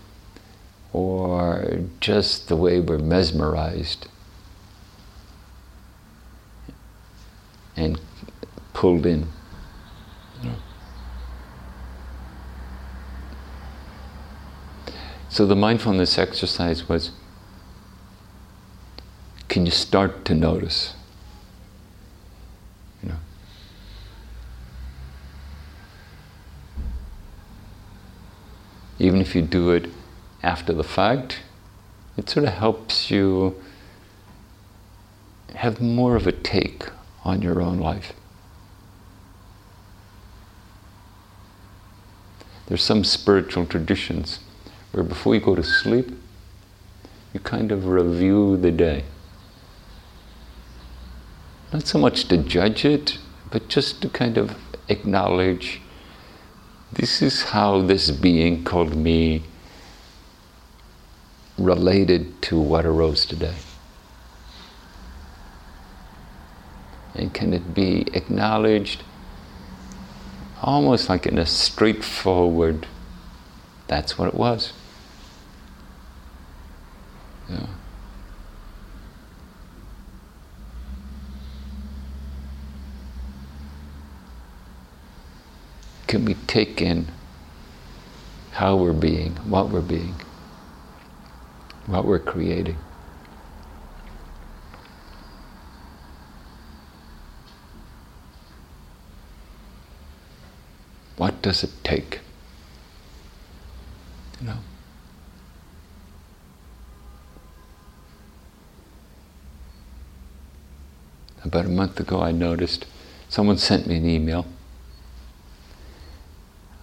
or 0.93 1.79
just 1.99 2.49
the 2.49 2.55
way 2.55 2.79
we're 2.79 2.99
mesmerized 2.99 4.07
and 7.75 7.99
pulled 8.73 9.07
in. 9.07 9.27
So 15.29 15.47
the 15.47 15.55
mindfulness 15.55 16.17
exercise 16.17 16.87
was 16.87 17.11
can 19.49 19.65
you 19.65 19.71
start 19.71 20.25
to 20.25 20.35
notice? 20.35 20.93
Even 29.07 29.21
if 29.21 29.33
you 29.33 29.41
do 29.41 29.71
it 29.71 29.89
after 30.43 30.73
the 30.73 30.83
fact, 30.83 31.39
it 32.17 32.29
sort 32.29 32.45
of 32.45 32.53
helps 32.53 33.09
you 33.09 33.55
have 35.55 35.79
more 35.79 36.17
of 36.17 36.27
a 36.27 36.31
take 36.33 36.83
on 37.23 37.41
your 37.41 37.61
own 37.61 37.79
life. 37.79 38.11
There's 42.67 42.83
some 42.83 43.05
spiritual 43.05 43.65
traditions 43.65 44.41
where 44.91 45.05
before 45.05 45.33
you 45.35 45.39
go 45.39 45.55
to 45.55 45.63
sleep, 45.63 46.09
you 47.33 47.39
kind 47.39 47.71
of 47.71 47.85
review 47.85 48.57
the 48.57 48.71
day. 48.71 49.05
Not 51.71 51.87
so 51.87 51.97
much 51.97 52.25
to 52.25 52.37
judge 52.37 52.83
it, 52.83 53.19
but 53.51 53.69
just 53.69 54.01
to 54.01 54.09
kind 54.09 54.37
of 54.37 54.57
acknowledge 54.89 55.81
this 56.91 57.21
is 57.21 57.43
how 57.43 57.81
this 57.81 58.11
being 58.11 58.63
called 58.63 58.95
me 58.95 59.43
related 61.57 62.41
to 62.43 62.59
what 62.59 62.85
arose 62.85 63.25
today. 63.25 63.55
And 67.15 67.33
can 67.33 67.53
it 67.53 67.73
be 67.73 68.07
acknowledged 68.13 69.03
almost 70.61 71.09
like 71.09 71.25
in 71.25 71.37
a 71.37 71.45
straightforward, 71.45 72.87
that's 73.87 74.17
what 74.17 74.27
it 74.27 74.33
was. 74.33 74.73
Yeah. 77.49 77.67
Can 86.07 86.23
we 86.23 86.35
take 86.47 86.81
in 86.81 87.07
how 88.53 88.77
we're 88.77 88.93
being, 88.93 89.35
what 89.49 89.69
we're 89.69 89.81
being, 89.81 90.15
what 91.85 92.05
we're 92.05 92.17
creating? 92.17 92.77
What 101.17 101.41
does 101.41 101.63
it 101.63 101.71
take? 101.83 102.21
You 104.39 104.47
know? 104.47 104.57
About 111.43 111.65
a 111.65 111.69
month 111.69 111.99
ago, 111.99 112.21
I 112.21 112.31
noticed 112.31 112.85
someone 113.29 113.57
sent 113.57 113.87
me 113.87 113.97
an 113.97 114.07
email. 114.07 114.45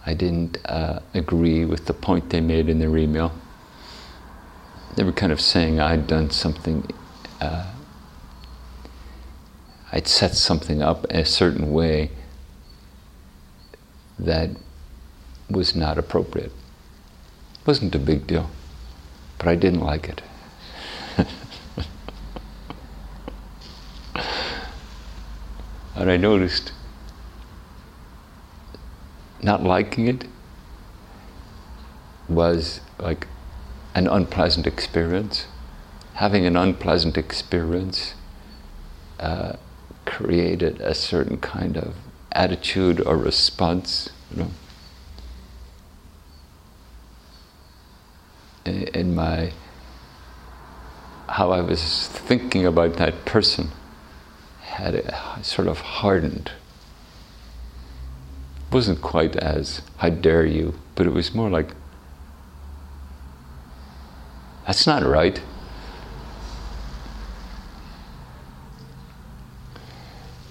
I 0.07 0.15
didn't 0.15 0.59
uh, 0.67 1.01
agree 1.15 1.65
with 1.65 1.87
the 1.87 1.95
point 1.95 2.31
they 2.31 2.41
made 2.41 2.69
in 2.69 2.79
their 2.79 2.97
email. 2.97 3.33
They 4.97 5.05
were 5.05 5.13
kind 5.13 5.33
of 5.33 5.41
saying 5.41 5.81
I'd 5.81 6.07
done 6.07 6.31
something, 6.31 6.87
uh, 7.41 7.73
I'd 9.93 10.07
set 10.07 10.35
something 10.35 10.83
up 10.83 11.05
a 11.11 11.25
certain 11.25 11.73
way 11.73 12.11
that 14.19 14.51
was 15.51 15.75
not 15.75 15.97
appropriate. 15.99 16.53
It 17.61 17.67
wasn't 17.67 17.95
a 17.95 17.99
big 17.99 18.27
deal, 18.27 18.51
but 19.39 19.49
I 19.49 19.55
didn't 19.55 19.81
like 19.81 20.09
it. 20.09 20.21
and 25.97 26.11
I 26.11 26.17
noticed 26.19 26.73
not 29.45 29.63
liking 29.63 30.09
it 30.09 30.25
was 32.29 32.81
like 32.99 33.27
an 33.95 34.07
unpleasant 34.07 34.67
experience. 34.67 35.47
Having 36.15 36.47
an 36.47 36.57
unpleasant 36.57 37.19
experience 37.19 38.15
uh, 39.21 39.57
created 40.07 40.81
a 40.81 40.95
certain 40.95 41.37
kind 41.37 41.77
of 41.77 41.95
attitude 42.33 43.01
or 43.01 43.17
response, 43.17 44.09
you 44.31 44.43
know. 44.43 44.51
In 48.95 49.15
my 49.15 49.53
how 51.29 51.51
I 51.51 51.61
was 51.61 52.09
thinking 52.09 52.65
about 52.65 52.95
that 52.95 53.25
person 53.27 53.71
had 54.63 55.15
sort 55.43 55.69
of 55.69 55.81
hardened. 55.81 56.53
Wasn't 58.75 59.01
quite 59.01 59.37
as 59.37 59.83
"I 60.01 60.11
dare 60.11 60.45
you," 60.45 60.75
but 60.97 61.07
it 61.07 61.13
was 61.13 61.33
more 61.33 61.49
like, 61.49 61.77
"That's 64.67 64.85
not 64.85 65.07
right." 65.07 65.41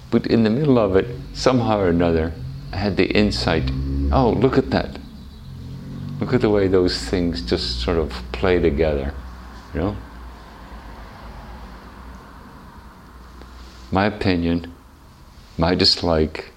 But 0.09 0.25
in 0.25 0.43
the 0.43 0.49
middle 0.49 0.79
of 0.79 0.95
it, 0.95 1.07
somehow 1.33 1.79
or 1.79 1.89
another, 1.89 2.31
I 2.71 2.77
had 2.77 2.95
the 2.95 3.11
insight 3.11 3.69
oh, 4.13 4.29
look 4.29 4.57
at 4.57 4.69
that. 4.69 4.99
Look 6.21 6.33
at 6.33 6.39
the 6.39 6.49
way 6.49 6.69
those 6.69 6.97
things 6.97 7.41
just 7.41 7.81
sort 7.81 7.97
of 7.97 8.13
play 8.31 8.57
together, 8.57 9.13
you 9.73 9.81
know? 9.81 9.97
My 13.91 14.05
opinion, 14.05 14.71
my 15.57 15.75
dislike, 15.75 16.52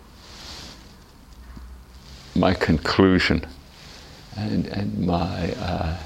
my 2.36 2.54
conclusion, 2.54 3.46
and, 4.36 4.66
and 4.66 5.06
my 5.06 5.52
uh, 5.52 5.96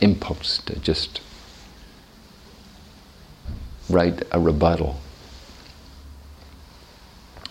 impulse 0.00 0.58
to 0.58 0.78
just 0.78 1.20
write 3.88 4.22
a 4.30 4.40
rebuttal 4.40 5.00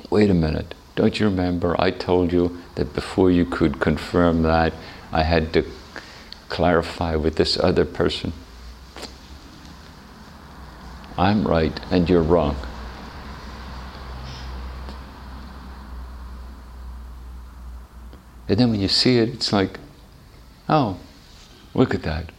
wait 0.10 0.30
a 0.30 0.34
minute, 0.34 0.74
don't 0.96 1.20
you 1.20 1.28
remember 1.28 1.80
I 1.80 1.92
told 1.92 2.34
you 2.34 2.58
that 2.76 2.94
before 2.94 3.30
you 3.30 3.46
could 3.46 3.80
confirm 3.80 4.42
that, 4.44 4.74
I 5.12 5.24
had 5.24 5.54
to 5.54 5.66
clarify 6.50 7.16
with 7.16 7.36
this 7.36 7.58
other 7.60 7.86
person? 7.86 8.34
I'm 11.18 11.44
right 11.44 11.80
and 11.92 12.10
you're 12.10 12.24
wrong. 12.24 12.56
And 18.50 18.58
then 18.58 18.72
when 18.72 18.82
you 18.82 18.90
see 18.90 19.20
it, 19.20 19.30
it's 19.30 19.54
like, 19.54 19.80
oh, 20.68 20.98
look 21.74 21.96
at 21.96 22.04
that. 22.04 22.32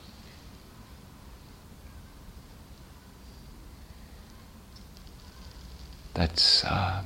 That's. 6.13 6.65
Uh, 6.65 7.05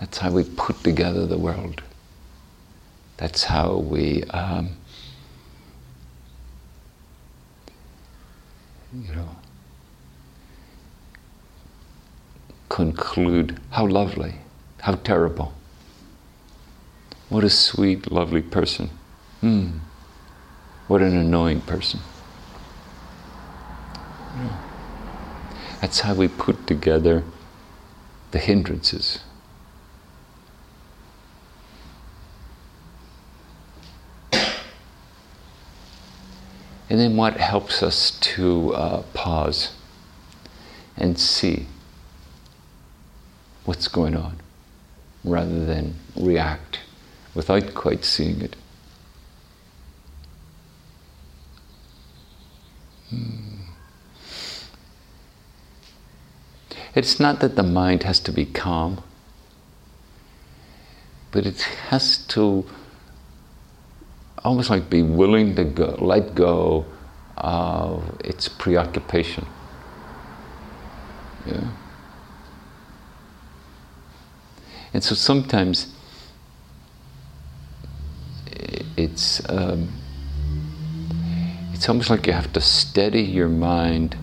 that's 0.00 0.16
how 0.16 0.30
we 0.30 0.44
put 0.44 0.82
together 0.82 1.26
the 1.26 1.36
world. 1.36 1.82
That's 3.18 3.44
how 3.44 3.76
we, 3.76 4.24
um, 4.30 4.70
you 8.94 9.14
know, 9.14 9.36
conclude 12.70 13.60
how 13.72 13.86
lovely, 13.86 14.36
how 14.80 14.94
terrible. 14.94 15.52
What 17.30 17.44
a 17.44 17.48
sweet, 17.48 18.10
lovely 18.10 18.42
person. 18.42 18.90
Hmm. 19.40 19.78
What 20.88 21.00
an 21.00 21.16
annoying 21.16 21.60
person. 21.60 22.00
That's 25.80 26.00
how 26.00 26.14
we 26.14 26.26
put 26.26 26.66
together 26.66 27.22
the 28.32 28.40
hindrances. 28.40 29.20
And 34.32 34.58
then 36.98 37.16
what 37.16 37.36
helps 37.36 37.80
us 37.80 38.10
to 38.10 38.74
uh, 38.74 39.02
pause 39.14 39.70
and 40.96 41.16
see 41.16 41.66
what's 43.64 43.86
going 43.86 44.16
on 44.16 44.38
rather 45.22 45.64
than 45.64 45.94
react 46.16 46.80
without 47.34 47.74
quite 47.74 48.04
seeing 48.04 48.40
it. 48.40 48.56
Hmm. 53.10 53.50
It's 56.94 57.20
not 57.20 57.40
that 57.40 57.56
the 57.56 57.62
mind 57.62 58.02
has 58.02 58.18
to 58.20 58.32
be 58.32 58.46
calm, 58.46 59.02
but 61.30 61.46
it 61.46 61.60
has 61.90 62.18
to 62.28 62.66
almost 64.44 64.70
like 64.70 64.90
be 64.90 65.02
willing 65.02 65.54
to 65.54 65.64
go, 65.64 65.96
let 66.00 66.34
go 66.34 66.84
of 67.36 68.20
its 68.24 68.48
preoccupation. 68.48 69.46
Yeah. 71.46 71.70
And 74.92 75.04
so 75.04 75.14
sometimes 75.14 75.94
it's 78.96 79.48
um, 79.48 79.88
almost 81.90 82.08
like 82.08 82.26
you 82.26 82.32
have 82.32 82.52
to 82.52 82.60
steady 82.60 83.20
your 83.20 83.48
mind 83.48 84.16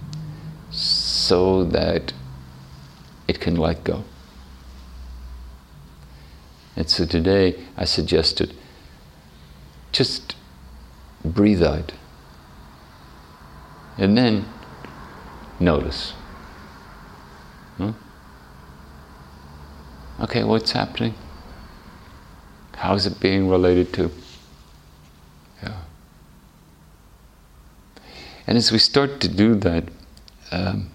so 0.72 1.66
that 1.66 2.14
it 3.28 3.42
can 3.42 3.56
let 3.58 3.84
go. 3.84 4.06
And 6.78 6.90
so 6.90 7.06
today 7.06 7.62
I 7.76 7.84
suggested 7.84 8.54
just 9.92 10.36
breathe 11.26 11.62
out 11.62 11.92
and 13.98 14.18
then 14.18 14.46
notice. 15.60 16.12
Hmm? 17.78 17.92
Okay, 20.22 20.44
what's 20.44 20.72
happening? 20.72 21.16
How 22.76 22.94
is 22.94 23.06
it 23.06 23.20
being 23.20 23.50
related 23.50 23.92
to? 23.96 24.12
And 28.48 28.58
as 28.58 28.72
we 28.72 28.80
start 28.80 29.20
to 29.20 29.28
do 29.28 29.56
that, 29.56 29.84
um, 30.52 30.90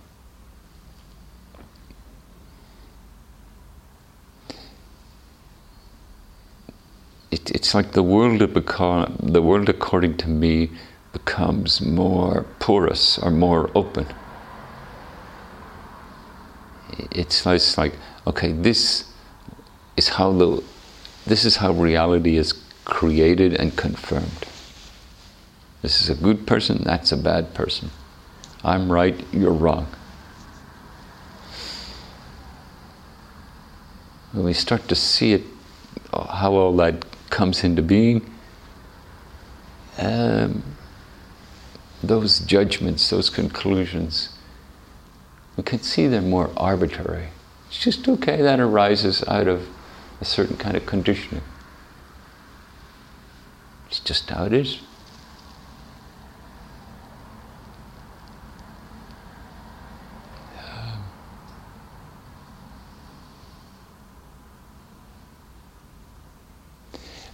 it, 7.31 7.51
it's 7.51 7.75
like 7.75 7.93
the 7.93 8.03
world 8.03 8.55
become, 8.55 9.17
the 9.23 9.43
world 9.43 9.69
according 9.69 10.17
to 10.19 10.29
me 10.29 10.71
becomes 11.13 11.83
more 11.83 12.47
porous 12.59 13.19
or 13.19 13.31
more 13.31 13.71
open. 13.75 14.07
It's, 17.11 17.47
it's 17.47 17.77
like 17.77 17.93
okay, 18.27 18.53
this 18.53 19.05
is 19.97 20.09
how 20.09 20.33
the 20.33 20.63
this 21.27 21.45
is 21.45 21.57
how 21.57 21.73
reality 21.73 22.37
is 22.37 22.55
created 22.85 23.55
and 23.55 23.77
confirmed. 23.77 24.47
This 25.83 26.01
is 26.01 26.09
a 26.09 26.15
good 26.15 26.47
person, 26.47 26.83
that's 26.85 27.11
a 27.11 27.17
bad 27.17 27.55
person. 27.55 27.91
I'm 28.65 28.91
right, 28.91 29.21
you're 29.33 29.53
wrong. 29.53 29.89
When 34.31 34.45
we 34.45 34.53
start 34.53 34.87
to 34.89 34.95
see 34.95 35.33
it, 35.33 35.43
how 36.13 36.53
all 36.53 36.77
that 36.77 37.05
comes 37.31 37.65
into 37.65 37.83
being, 37.83 38.31
um, 39.99 40.63
those 42.03 42.39
judgments, 42.39 43.11
those 43.11 43.29
conclusions, 43.29 44.37
we 45.57 45.65
can 45.65 45.81
see 45.81 46.07
they're 46.07 46.23
more 46.23 46.51
arbitrary. 46.57 47.29
It's 47.69 47.79
just 47.79 48.09
okay, 48.09 48.41
that 48.41 48.61
arises 48.61 49.25
out 49.25 49.49
of 49.49 49.69
a 50.21 50.25
certain 50.25 50.57
kind 50.57 50.77
of 50.77 50.87
conditioning. 50.87 51.43
It's 53.89 53.99
just 53.99 54.31
how 54.31 54.45
it 54.45 54.53
is. 54.53 54.79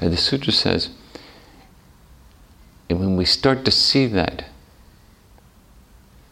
Uh, 0.01 0.09
the 0.09 0.17
sutra 0.17 0.53
says, 0.53 0.91
and 2.89 3.01
when 3.01 3.17
we 3.17 3.25
start 3.25 3.65
to 3.65 3.71
see 3.71 4.07
that, 4.07 4.45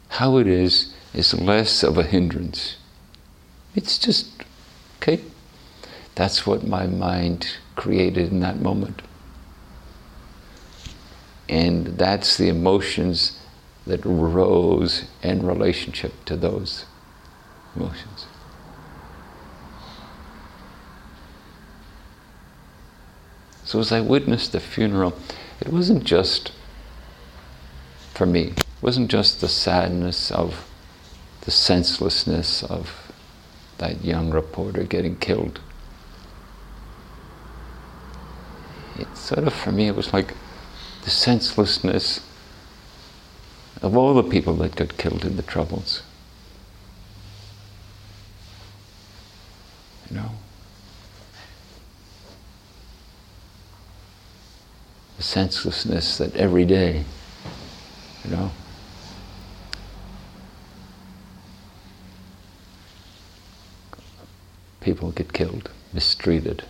how 0.09 0.39
it 0.39 0.47
is 0.47 0.95
is 1.13 1.39
less 1.39 1.83
of 1.83 1.99
a 1.99 2.03
hindrance. 2.03 2.77
It's 3.75 3.99
just, 3.99 4.29
okay, 4.97 5.21
that's 6.15 6.47
what 6.47 6.67
my 6.67 6.87
mind 6.87 7.57
created 7.75 8.31
in 8.31 8.41
that 8.41 8.61
moment. 8.61 9.03
And 11.49 11.99
that's 11.99 12.37
the 12.37 12.49
emotions 12.49 13.39
that 13.87 14.05
rose 14.05 15.05
in 15.23 15.47
relationship 15.47 16.13
to 16.25 16.37
those 16.37 16.87
emotions. 17.77 18.27
So 23.77 23.81
as 23.81 23.93
I 23.93 24.01
witnessed 24.01 24.53
the 24.53 24.61
funeral, 24.61 25.13
it 25.61 25.69
wasn't 25.69 26.05
just 26.05 26.51
for 28.15 28.25
me, 28.25 28.55
it 28.57 28.65
wasn't 28.81 29.11
just 29.11 29.43
the 29.43 29.49
sadness 29.49 30.31
of 30.31 30.67
the 31.43 31.51
senselessness 31.51 32.63
of 32.63 33.13
that 33.77 34.03
young 34.03 34.31
reporter 34.31 34.83
getting 34.85 35.17
killed. 35.17 35.61
It 38.99 39.15
sort 39.15 39.47
of, 39.47 39.53
for 39.53 39.73
me, 39.73 39.89
it 39.89 39.95
was 39.95 40.11
like 40.11 40.33
the 41.05 41.11
senselessness 41.11 42.21
of 43.83 43.95
all 43.95 44.15
the 44.15 44.23
people 44.23 44.55
that 44.55 44.75
got 44.75 44.97
killed 44.97 45.23
in 45.23 45.37
the 45.37 45.43
Troubles. 45.43 46.03
You 50.09 50.17
know? 50.17 50.31
The 55.17 55.23
senselessness 55.23 56.19
that 56.19 56.35
every 56.37 56.65
day, 56.65 57.05
you 58.25 58.31
know, 58.31 58.51
people 64.81 65.11
get 65.13 65.33
killed, 65.33 65.71
mistreated. 65.93 66.65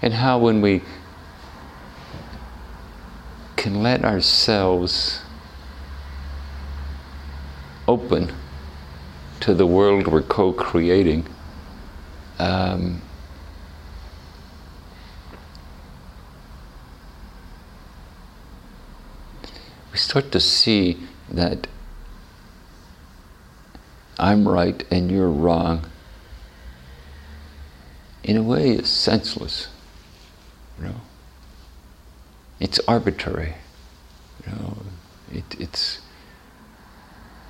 And 0.00 0.14
how, 0.14 0.38
when 0.38 0.62
we 0.62 0.82
let 3.82 4.04
ourselves 4.04 5.20
open 7.86 8.32
to 9.40 9.54
the 9.54 9.66
world 9.66 10.06
we're 10.06 10.22
co 10.22 10.52
creating, 10.52 11.26
um, 12.38 13.00
we 19.92 19.98
start 19.98 20.30
to 20.32 20.40
see 20.40 20.98
that 21.30 21.66
I'm 24.18 24.48
right 24.48 24.84
and 24.90 25.10
you're 25.10 25.30
wrong 25.30 25.86
in 28.24 28.36
a 28.36 28.42
way 28.42 28.72
is 28.72 28.88
senseless. 28.88 29.68
You 30.78 30.88
know? 30.88 31.00
it's 32.60 32.80
arbitrary. 32.88 33.54
You 34.46 34.52
know, 34.52 34.76
it, 35.32 35.60
it's 35.60 36.00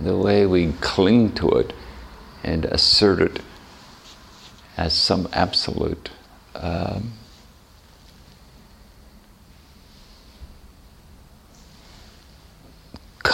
the 0.01 0.16
way 0.16 0.46
we 0.46 0.72
cling 0.81 1.35
to 1.35 1.51
it 1.51 1.72
and 2.44 2.64
assert 2.66 3.20
it 3.20 3.40
as 4.77 4.92
some 4.94 5.29
absolute. 5.33 6.11
Um, 6.55 7.12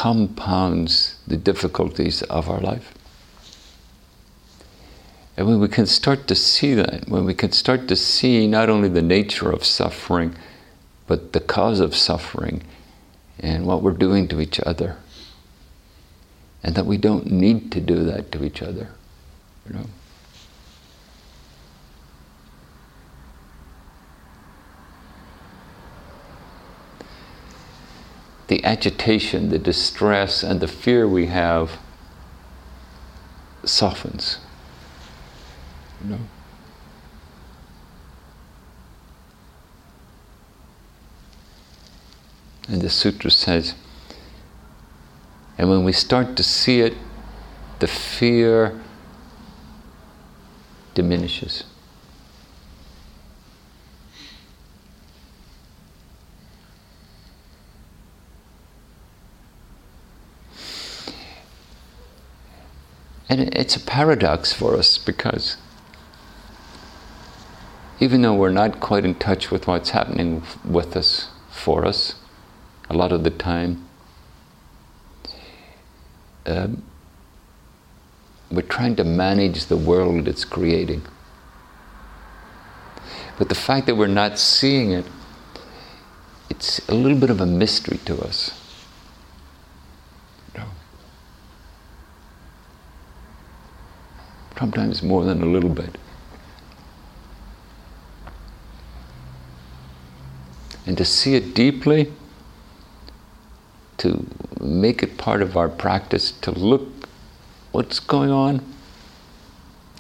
compounds 0.05 1.17
the 1.27 1.37
difficulties 1.37 2.23
of 2.25 2.51
our 2.51 2.61
life. 2.61 2.93
And 5.37 5.47
when 5.47 5.61
we 5.61 5.69
can 5.69 5.87
start 5.87 6.27
to 6.27 6.35
see 6.35 6.75
that, 6.75 7.09
when 7.09 7.25
we 7.25 7.33
can 7.33 7.53
start 7.53 7.89
to 7.89 7.97
see 7.97 8.47
not 8.47 8.69
only 8.69 8.89
the 8.89 9.01
nature 9.01 9.51
of 9.51 9.65
suffering, 9.65 10.35
but 11.07 11.33
the 11.33 11.41
cause 11.41 11.81
of 11.81 11.97
suffering 11.97 12.63
and 13.39 13.67
what 13.67 13.83
we're 13.83 13.93
doing 13.93 14.29
to 14.29 14.41
each 14.41 14.61
other. 14.61 14.97
And 16.63 16.75
that 16.75 16.87
we 16.87 16.97
don't 16.97 17.31
need 17.31 17.71
to 17.73 17.81
do 17.81 18.05
that 18.05 18.33
to 18.33 18.45
each 18.45 18.63
other. 18.63 18.89
You 19.67 19.75
know? 19.75 19.87
The 28.47 28.65
agitation, 28.65 29.51
the 29.51 29.59
distress, 29.59 30.43
and 30.43 30.61
the 30.61 30.69
fear 30.69 31.09
we 31.09 31.27
have 31.27 31.79
softens. 33.65 34.39
You 36.03 36.11
know? 36.11 36.19
And 42.69 42.81
the 42.81 42.91
sutra 42.91 43.31
says, 43.31 43.75
and 45.59 45.69
when 45.69 45.85
we 45.85 45.93
start 45.93 46.37
to 46.37 46.43
see 46.43 46.81
it, 46.81 46.95
the 47.79 47.87
fear 47.87 48.81
diminishes. 50.95 51.65
And 63.29 63.55
it's 63.55 63.75
a 63.75 63.81
paradox 63.81 64.53
for 64.53 64.77
us 64.77 64.97
because 64.97 65.57
even 67.99 68.23
though 68.23 68.35
we're 68.35 68.51
not 68.51 68.81
quite 68.81 69.05
in 69.05 69.15
touch 69.15 69.51
with 69.51 69.67
what's 69.67 69.91
happening 69.91 70.43
with 70.65 70.97
us, 70.97 71.29
for 71.51 71.85
us, 71.85 72.15
a 72.91 72.95
lot 72.95 73.13
of 73.13 73.25
the 73.25 73.31
time, 73.31 73.87
um, 76.47 76.83
we're 78.51 78.63
trying 78.63 78.97
to 78.97 79.05
manage 79.05 79.67
the 79.67 79.77
world 79.77 80.29
it's 80.29 80.45
creating. 80.45 81.03
But 83.39 83.49
the 83.49 83.55
fact 83.55 83.87
that 83.87 83.97
we're 83.97 84.07
not 84.07 84.39
seeing 84.39 84.93
it, 84.93 85.07
it's 86.51 86.87
a 86.89 86.95
little 86.95 87.19
bit 87.19 87.31
of 87.31 87.41
a 87.41 87.47
mystery 87.47 87.99
to 88.05 88.21
us. 88.21 88.61
Sometimes 94.59 95.03
more 95.03 95.25
than 95.25 95.43
a 95.43 95.47
little 95.47 95.69
bit. 95.69 95.99
And 100.87 100.97
to 100.97 101.05
see 101.05 101.35
it 101.35 101.55
deeply, 101.55 102.13
to 103.99 104.27
make 104.61 105.03
it 105.03 105.17
part 105.19 105.43
of 105.43 105.57
our 105.57 105.69
practice, 105.69 106.33
to 106.33 106.51
look 106.51 107.09
what's 107.73 108.01
going 108.01 108.31
on, 108.31 108.65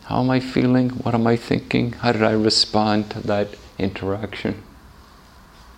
how 0.05 0.21
am 0.21 0.31
I 0.31 0.41
feeling, 0.41 0.91
what 0.91 1.15
am 1.15 1.27
I 1.27 1.37
thinking, 1.37 1.93
how 1.93 2.13
did 2.13 2.23
I 2.23 2.33
respond 2.33 3.11
to 3.11 3.21
that 3.21 3.49
interaction, 3.79 4.63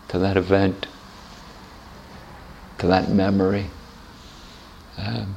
to 0.08 0.18
that 0.18 0.36
event, 0.36 0.86
to 2.78 2.86
that 2.86 3.10
memory. 3.10 3.66
Um, 4.98 5.36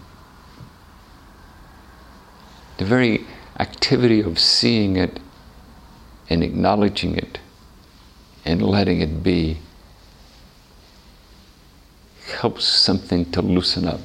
the 2.78 2.86
very 2.86 3.26
activity 3.60 4.22
of 4.22 4.40
seeing 4.40 4.96
it 4.96 5.20
and 6.30 6.44
acknowledging 6.44 7.16
it 7.16 7.40
and 8.46 8.62
letting 8.62 9.02
it 9.02 9.22
be 9.22 9.60
helps 12.30 12.66
something 12.66 13.32
to 13.32 13.42
loosen 13.42 13.88
up. 13.88 14.00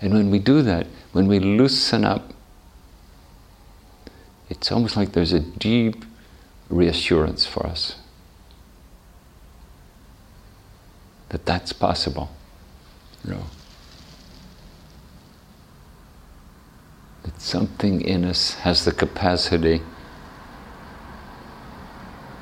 And 0.00 0.12
when 0.12 0.30
we 0.30 0.38
do 0.38 0.62
that, 0.62 0.86
when 1.12 1.26
we 1.26 1.38
loosen 1.38 2.04
up, 2.04 2.32
it's 4.48 4.70
almost 4.70 4.96
like 4.96 5.12
there's 5.12 5.32
a 5.32 5.40
deep 5.40 6.04
reassurance 6.68 7.46
for 7.46 7.66
us 7.66 7.96
that 11.30 11.46
that's 11.46 11.72
possible. 11.72 12.30
You 13.24 13.32
know, 13.32 13.44
that 17.24 17.40
something 17.40 18.00
in 18.00 18.24
us 18.24 18.54
has 18.54 18.84
the 18.84 18.92
capacity 18.92 19.82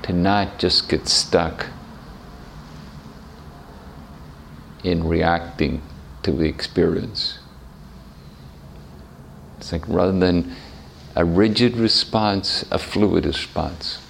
to 0.03 0.13
not 0.13 0.59
just 0.59 0.89
get 0.89 1.09
stuck 1.09 1.69
in 4.85 5.09
reacting 5.09 5.83
to 6.23 6.31
the 6.31 6.45
experience. 6.45 7.39
It's 9.59 9.73
like 9.73 9.89
rather 9.89 10.17
than 10.17 10.55
a 11.17 11.25
rigid 11.25 11.77
response, 11.77 12.65
a 12.71 12.79
fluid 12.79 13.25
response. 13.25 14.03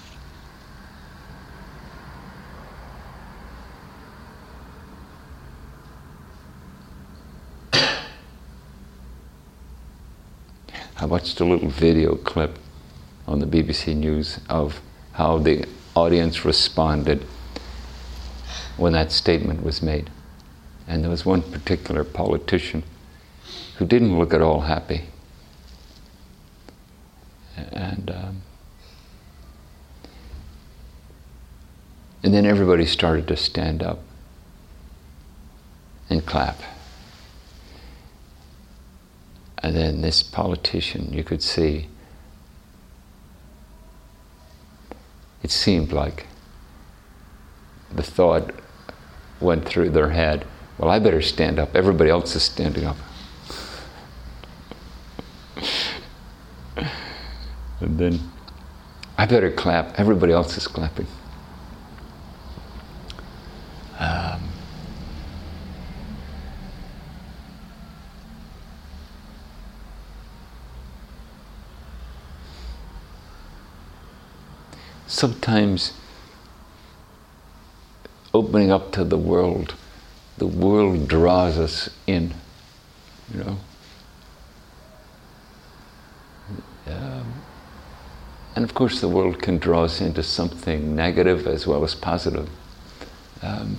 I 10.97 11.05
watched 11.05 11.39
a 11.39 11.45
little 11.45 11.69
video 11.69 12.15
clip 12.15 12.59
on 13.27 13.39
the 13.39 13.47
BBC 13.47 13.95
News 13.95 14.39
of 14.49 14.81
how 15.13 15.37
the 15.37 15.65
audience 15.95 16.43
responded 16.43 17.25
when 18.77 18.91
that 18.93 19.11
statement 19.11 19.63
was 19.63 19.81
made. 19.81 20.09
And 20.87 21.03
there 21.03 21.09
was 21.09 21.25
one 21.25 21.41
particular 21.41 22.03
politician 22.03 22.83
who 23.77 23.85
didn't 23.85 24.17
look 24.17 24.33
at 24.33 24.41
all 24.41 24.61
happy. 24.61 25.05
And, 27.57 28.11
um, 28.11 28.41
and 32.23 32.33
then 32.33 32.45
everybody 32.45 32.85
started 32.85 33.27
to 33.29 33.37
stand 33.37 33.81
up 33.81 33.99
and 36.09 36.25
clap. 36.25 36.61
And 39.59 39.75
then 39.75 40.01
this 40.01 40.21
politician, 40.21 41.11
you 41.11 41.23
could 41.23 41.41
see, 41.41 41.87
it 45.41 45.49
seemed 45.49 45.91
like 45.91 46.27
the 47.91 48.03
thought 48.03 48.51
went 49.39 49.65
through 49.65 49.89
their 49.89 50.09
head 50.09 50.45
well, 50.77 50.89
I 50.89 50.99
better 50.99 51.21
stand 51.21 51.59
up. 51.59 51.75
Everybody 51.75 52.09
else 52.09 52.35
is 52.35 52.43
standing 52.43 52.85
up. 52.85 52.97
and 56.75 57.97
then 57.97 58.19
I 59.17 59.25
better 59.25 59.51
clap. 59.51 59.97
Everybody 59.97 60.33
else 60.33 60.57
is 60.57 60.67
clapping. 60.67 61.07
Um, 63.97 64.49
sometimes 75.07 75.93
opening 78.33 78.69
up 78.69 78.91
to 78.91 79.05
the 79.05 79.17
world 79.17 79.75
the 80.37 80.47
world 80.47 81.07
draws 81.07 81.57
us 81.57 81.89
in, 82.07 82.33
you 83.33 83.43
know. 83.43 83.57
Um, 86.87 87.33
and 88.55 88.63
of 88.63 88.73
course, 88.73 89.01
the 89.01 89.09
world 89.09 89.41
can 89.41 89.57
draw 89.57 89.83
us 89.83 90.01
into 90.01 90.23
something 90.23 90.95
negative 90.95 91.47
as 91.47 91.65
well 91.65 91.83
as 91.83 91.95
positive. 91.95 92.49
Um, 93.41 93.77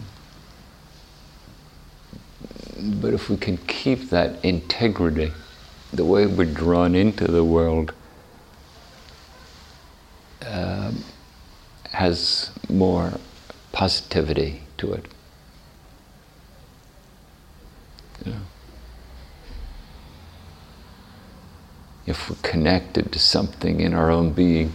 but 2.79 3.15
if 3.15 3.31
we 3.31 3.37
can 3.37 3.57
keep 3.57 4.11
that 4.11 4.45
integrity, 4.45 5.33
the 5.93 6.05
way 6.05 6.27
we're 6.27 6.45
drawn 6.45 6.95
into 6.95 7.27
the 7.27 7.45
world 7.45 7.93
um, 10.47 11.03
has 11.93 12.51
more 12.69 13.13
positivity 13.73 14.63
to 14.79 14.93
it. 14.93 15.07
If 22.07 22.31
we're 22.31 22.37
connected 22.43 23.11
to 23.13 23.19
something 23.19 23.81
in 23.81 23.93
our 23.93 24.11
own 24.11 24.33
being, 24.33 24.73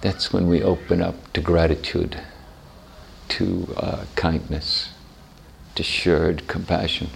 that's 0.00 0.32
when 0.32 0.48
we 0.48 0.62
open 0.62 1.00
up 1.00 1.32
to 1.32 1.40
gratitude, 1.40 2.20
to 3.28 3.74
uh, 3.76 4.04
kindness, 4.16 4.90
to 5.74 5.82
shared 5.82 6.46
compassion. 6.48 7.10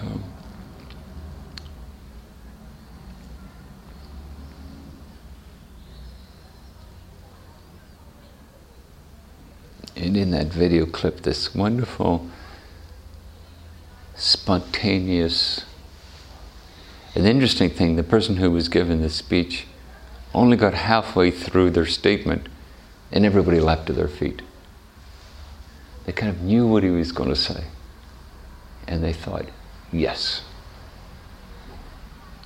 Um, 0.00 0.24
in 10.16 10.30
that 10.30 10.46
video 10.46 10.86
clip, 10.86 11.22
this 11.22 11.54
wonderful, 11.54 12.26
spontaneous, 14.16 15.64
an 17.14 17.26
interesting 17.26 17.70
thing 17.70 17.96
the 17.96 18.02
person 18.02 18.36
who 18.36 18.50
was 18.50 18.68
given 18.68 19.00
the 19.00 19.10
speech 19.10 19.66
only 20.34 20.56
got 20.56 20.74
halfway 20.74 21.30
through 21.30 21.70
their 21.70 21.86
statement 21.86 22.48
and 23.10 23.24
everybody 23.24 23.60
leapt 23.60 23.86
to 23.86 23.92
their 23.92 24.08
feet. 24.08 24.42
They 26.04 26.12
kind 26.12 26.30
of 26.30 26.42
knew 26.42 26.66
what 26.66 26.82
he 26.82 26.90
was 26.90 27.12
going 27.12 27.30
to 27.30 27.36
say. 27.36 27.64
And 28.86 29.02
they 29.02 29.12
thought, 29.12 29.46
yes. 29.92 30.42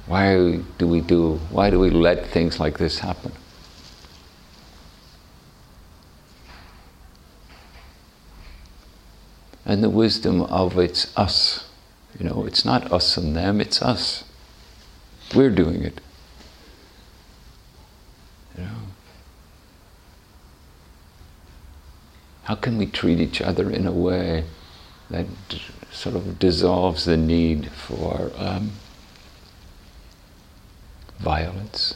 Why 0.07 0.61
do 0.79 0.89
we 0.89 1.01
do, 1.01 1.41
why 1.51 1.71
do 1.71 1.79
we 1.79 1.91
let 1.91 2.27
things 2.27 2.59
like 2.59 2.79
this 2.79 2.99
happen? 2.99 3.33
And 9.73 9.83
the 9.83 9.89
wisdom 9.89 10.43
of 10.43 10.79
it's 10.79 11.17
us. 11.17 11.67
You 12.19 12.29
know, 12.29 12.45
it's 12.47 12.63
not 12.63 12.93
us 12.93 13.17
and 13.17 13.35
them, 13.35 13.59
it's 13.59 13.81
us. 13.81 14.23
We're 15.35 15.49
doing 15.49 15.83
it. 15.83 15.99
You 18.59 18.65
know. 18.65 18.71
How 22.45 22.55
can 22.55 22.77
we 22.77 22.85
treat 22.85 23.19
each 23.19 23.41
other 23.41 23.71
in 23.71 23.87
a 23.87 23.93
way 23.93 24.45
that 25.09 25.27
sort 25.91 26.17
of 26.17 26.39
dissolves 26.39 27.07
the 27.07 27.17
need 27.17 27.71
for 27.71 28.31
um, 28.37 28.73
violence. 31.19 31.95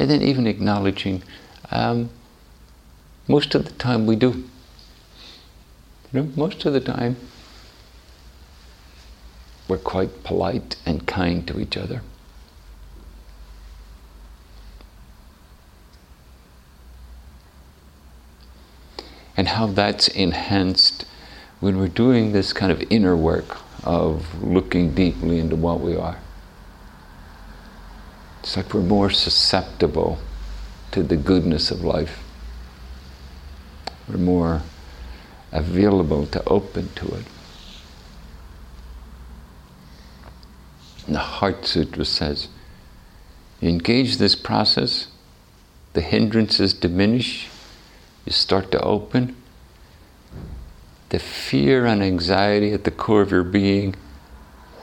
And 0.00 0.08
then 0.08 0.22
even 0.22 0.46
acknowledging 0.46 1.22
um, 1.70 2.08
most 3.28 3.54
of 3.54 3.66
the 3.66 3.72
time 3.72 4.06
we 4.06 4.16
do. 4.16 4.44
You 6.10 6.22
know, 6.22 6.28
most 6.36 6.64
of 6.64 6.72
the 6.72 6.80
time 6.80 7.16
we're 9.68 9.76
quite 9.76 10.24
polite 10.24 10.76
and 10.86 11.06
kind 11.06 11.46
to 11.48 11.60
each 11.60 11.76
other. 11.76 12.00
And 19.36 19.48
how 19.48 19.66
that's 19.66 20.08
enhanced 20.08 21.04
when 21.60 21.76
we're 21.76 21.88
doing 21.88 22.32
this 22.32 22.54
kind 22.54 22.72
of 22.72 22.82
inner 22.88 23.14
work 23.14 23.58
of 23.84 24.42
looking 24.42 24.94
deeply 24.94 25.38
into 25.38 25.56
what 25.56 25.80
we 25.80 25.94
are. 25.94 26.16
It's 28.40 28.56
like 28.56 28.72
we're 28.72 28.80
more 28.80 29.10
susceptible 29.10 30.18
to 30.92 31.02
the 31.02 31.16
goodness 31.16 31.70
of 31.70 31.84
life. 31.84 32.22
We're 34.08 34.16
more 34.16 34.62
available 35.52 36.26
to 36.26 36.42
open 36.48 36.88
to 36.96 37.06
it. 37.06 37.24
And 41.06 41.14
the 41.14 41.20
Heart 41.20 41.66
Sutra 41.66 42.04
says, 42.04 42.48
you 43.60 43.68
engage 43.68 44.16
this 44.16 44.34
process, 44.34 45.08
the 45.92 46.00
hindrances 46.00 46.72
diminish, 46.72 47.48
you 48.24 48.32
start 48.32 48.70
to 48.72 48.80
open, 48.80 49.36
the 51.10 51.18
fear 51.18 51.84
and 51.84 52.02
anxiety 52.02 52.72
at 52.72 52.84
the 52.84 52.90
core 52.90 53.22
of 53.22 53.30
your 53.30 53.44
being 53.44 53.96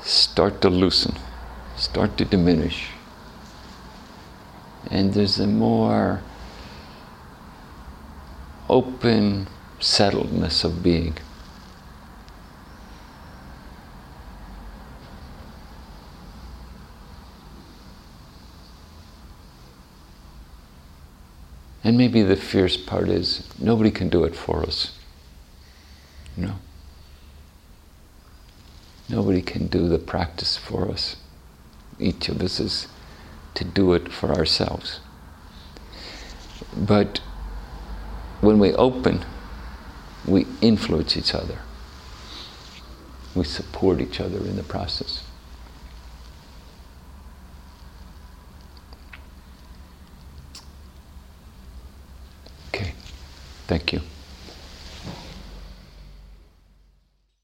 start 0.03 0.61
to 0.61 0.69
loosen, 0.69 1.15
start 1.75 2.17
to 2.17 2.25
diminish. 2.25 2.89
And 4.89 5.13
there's 5.13 5.39
a 5.39 5.47
more 5.47 6.21
open 8.69 9.47
settledness 9.79 10.63
of 10.63 10.81
being. 10.81 11.17
And 21.83 21.97
maybe 21.97 22.21
the 22.21 22.35
fierce 22.35 22.75
part 22.75 23.07
is 23.07 23.47
nobody 23.57 23.91
can 23.91 24.09
do 24.09 24.25
it 24.25 24.35
for 24.35 24.61
us. 24.61 24.91
No. 26.35 26.55
Nobody 29.07 29.41
can 29.41 29.67
do 29.67 29.87
the 29.87 29.97
practice 29.97 30.57
for 30.57 30.89
us. 30.91 31.15
Each 31.97 32.27
of 32.27 32.41
us 32.41 32.59
is 32.59 32.87
to 33.57 33.63
do 33.63 33.93
it 33.93 34.13
for 34.13 34.31
ourselves. 34.31 34.99
But 36.75 37.17
when 38.39 38.59
we 38.59 38.71
open, 38.73 39.25
we 40.27 40.45
influence 40.61 41.17
each 41.17 41.33
other. 41.33 41.57
We 43.33 43.45
support 43.45 43.99
each 43.99 44.19
other 44.19 44.37
in 44.37 44.57
the 44.57 44.63
process. 44.63 45.23
Okay, 52.67 52.93
thank 53.65 53.91
you. 53.91 54.01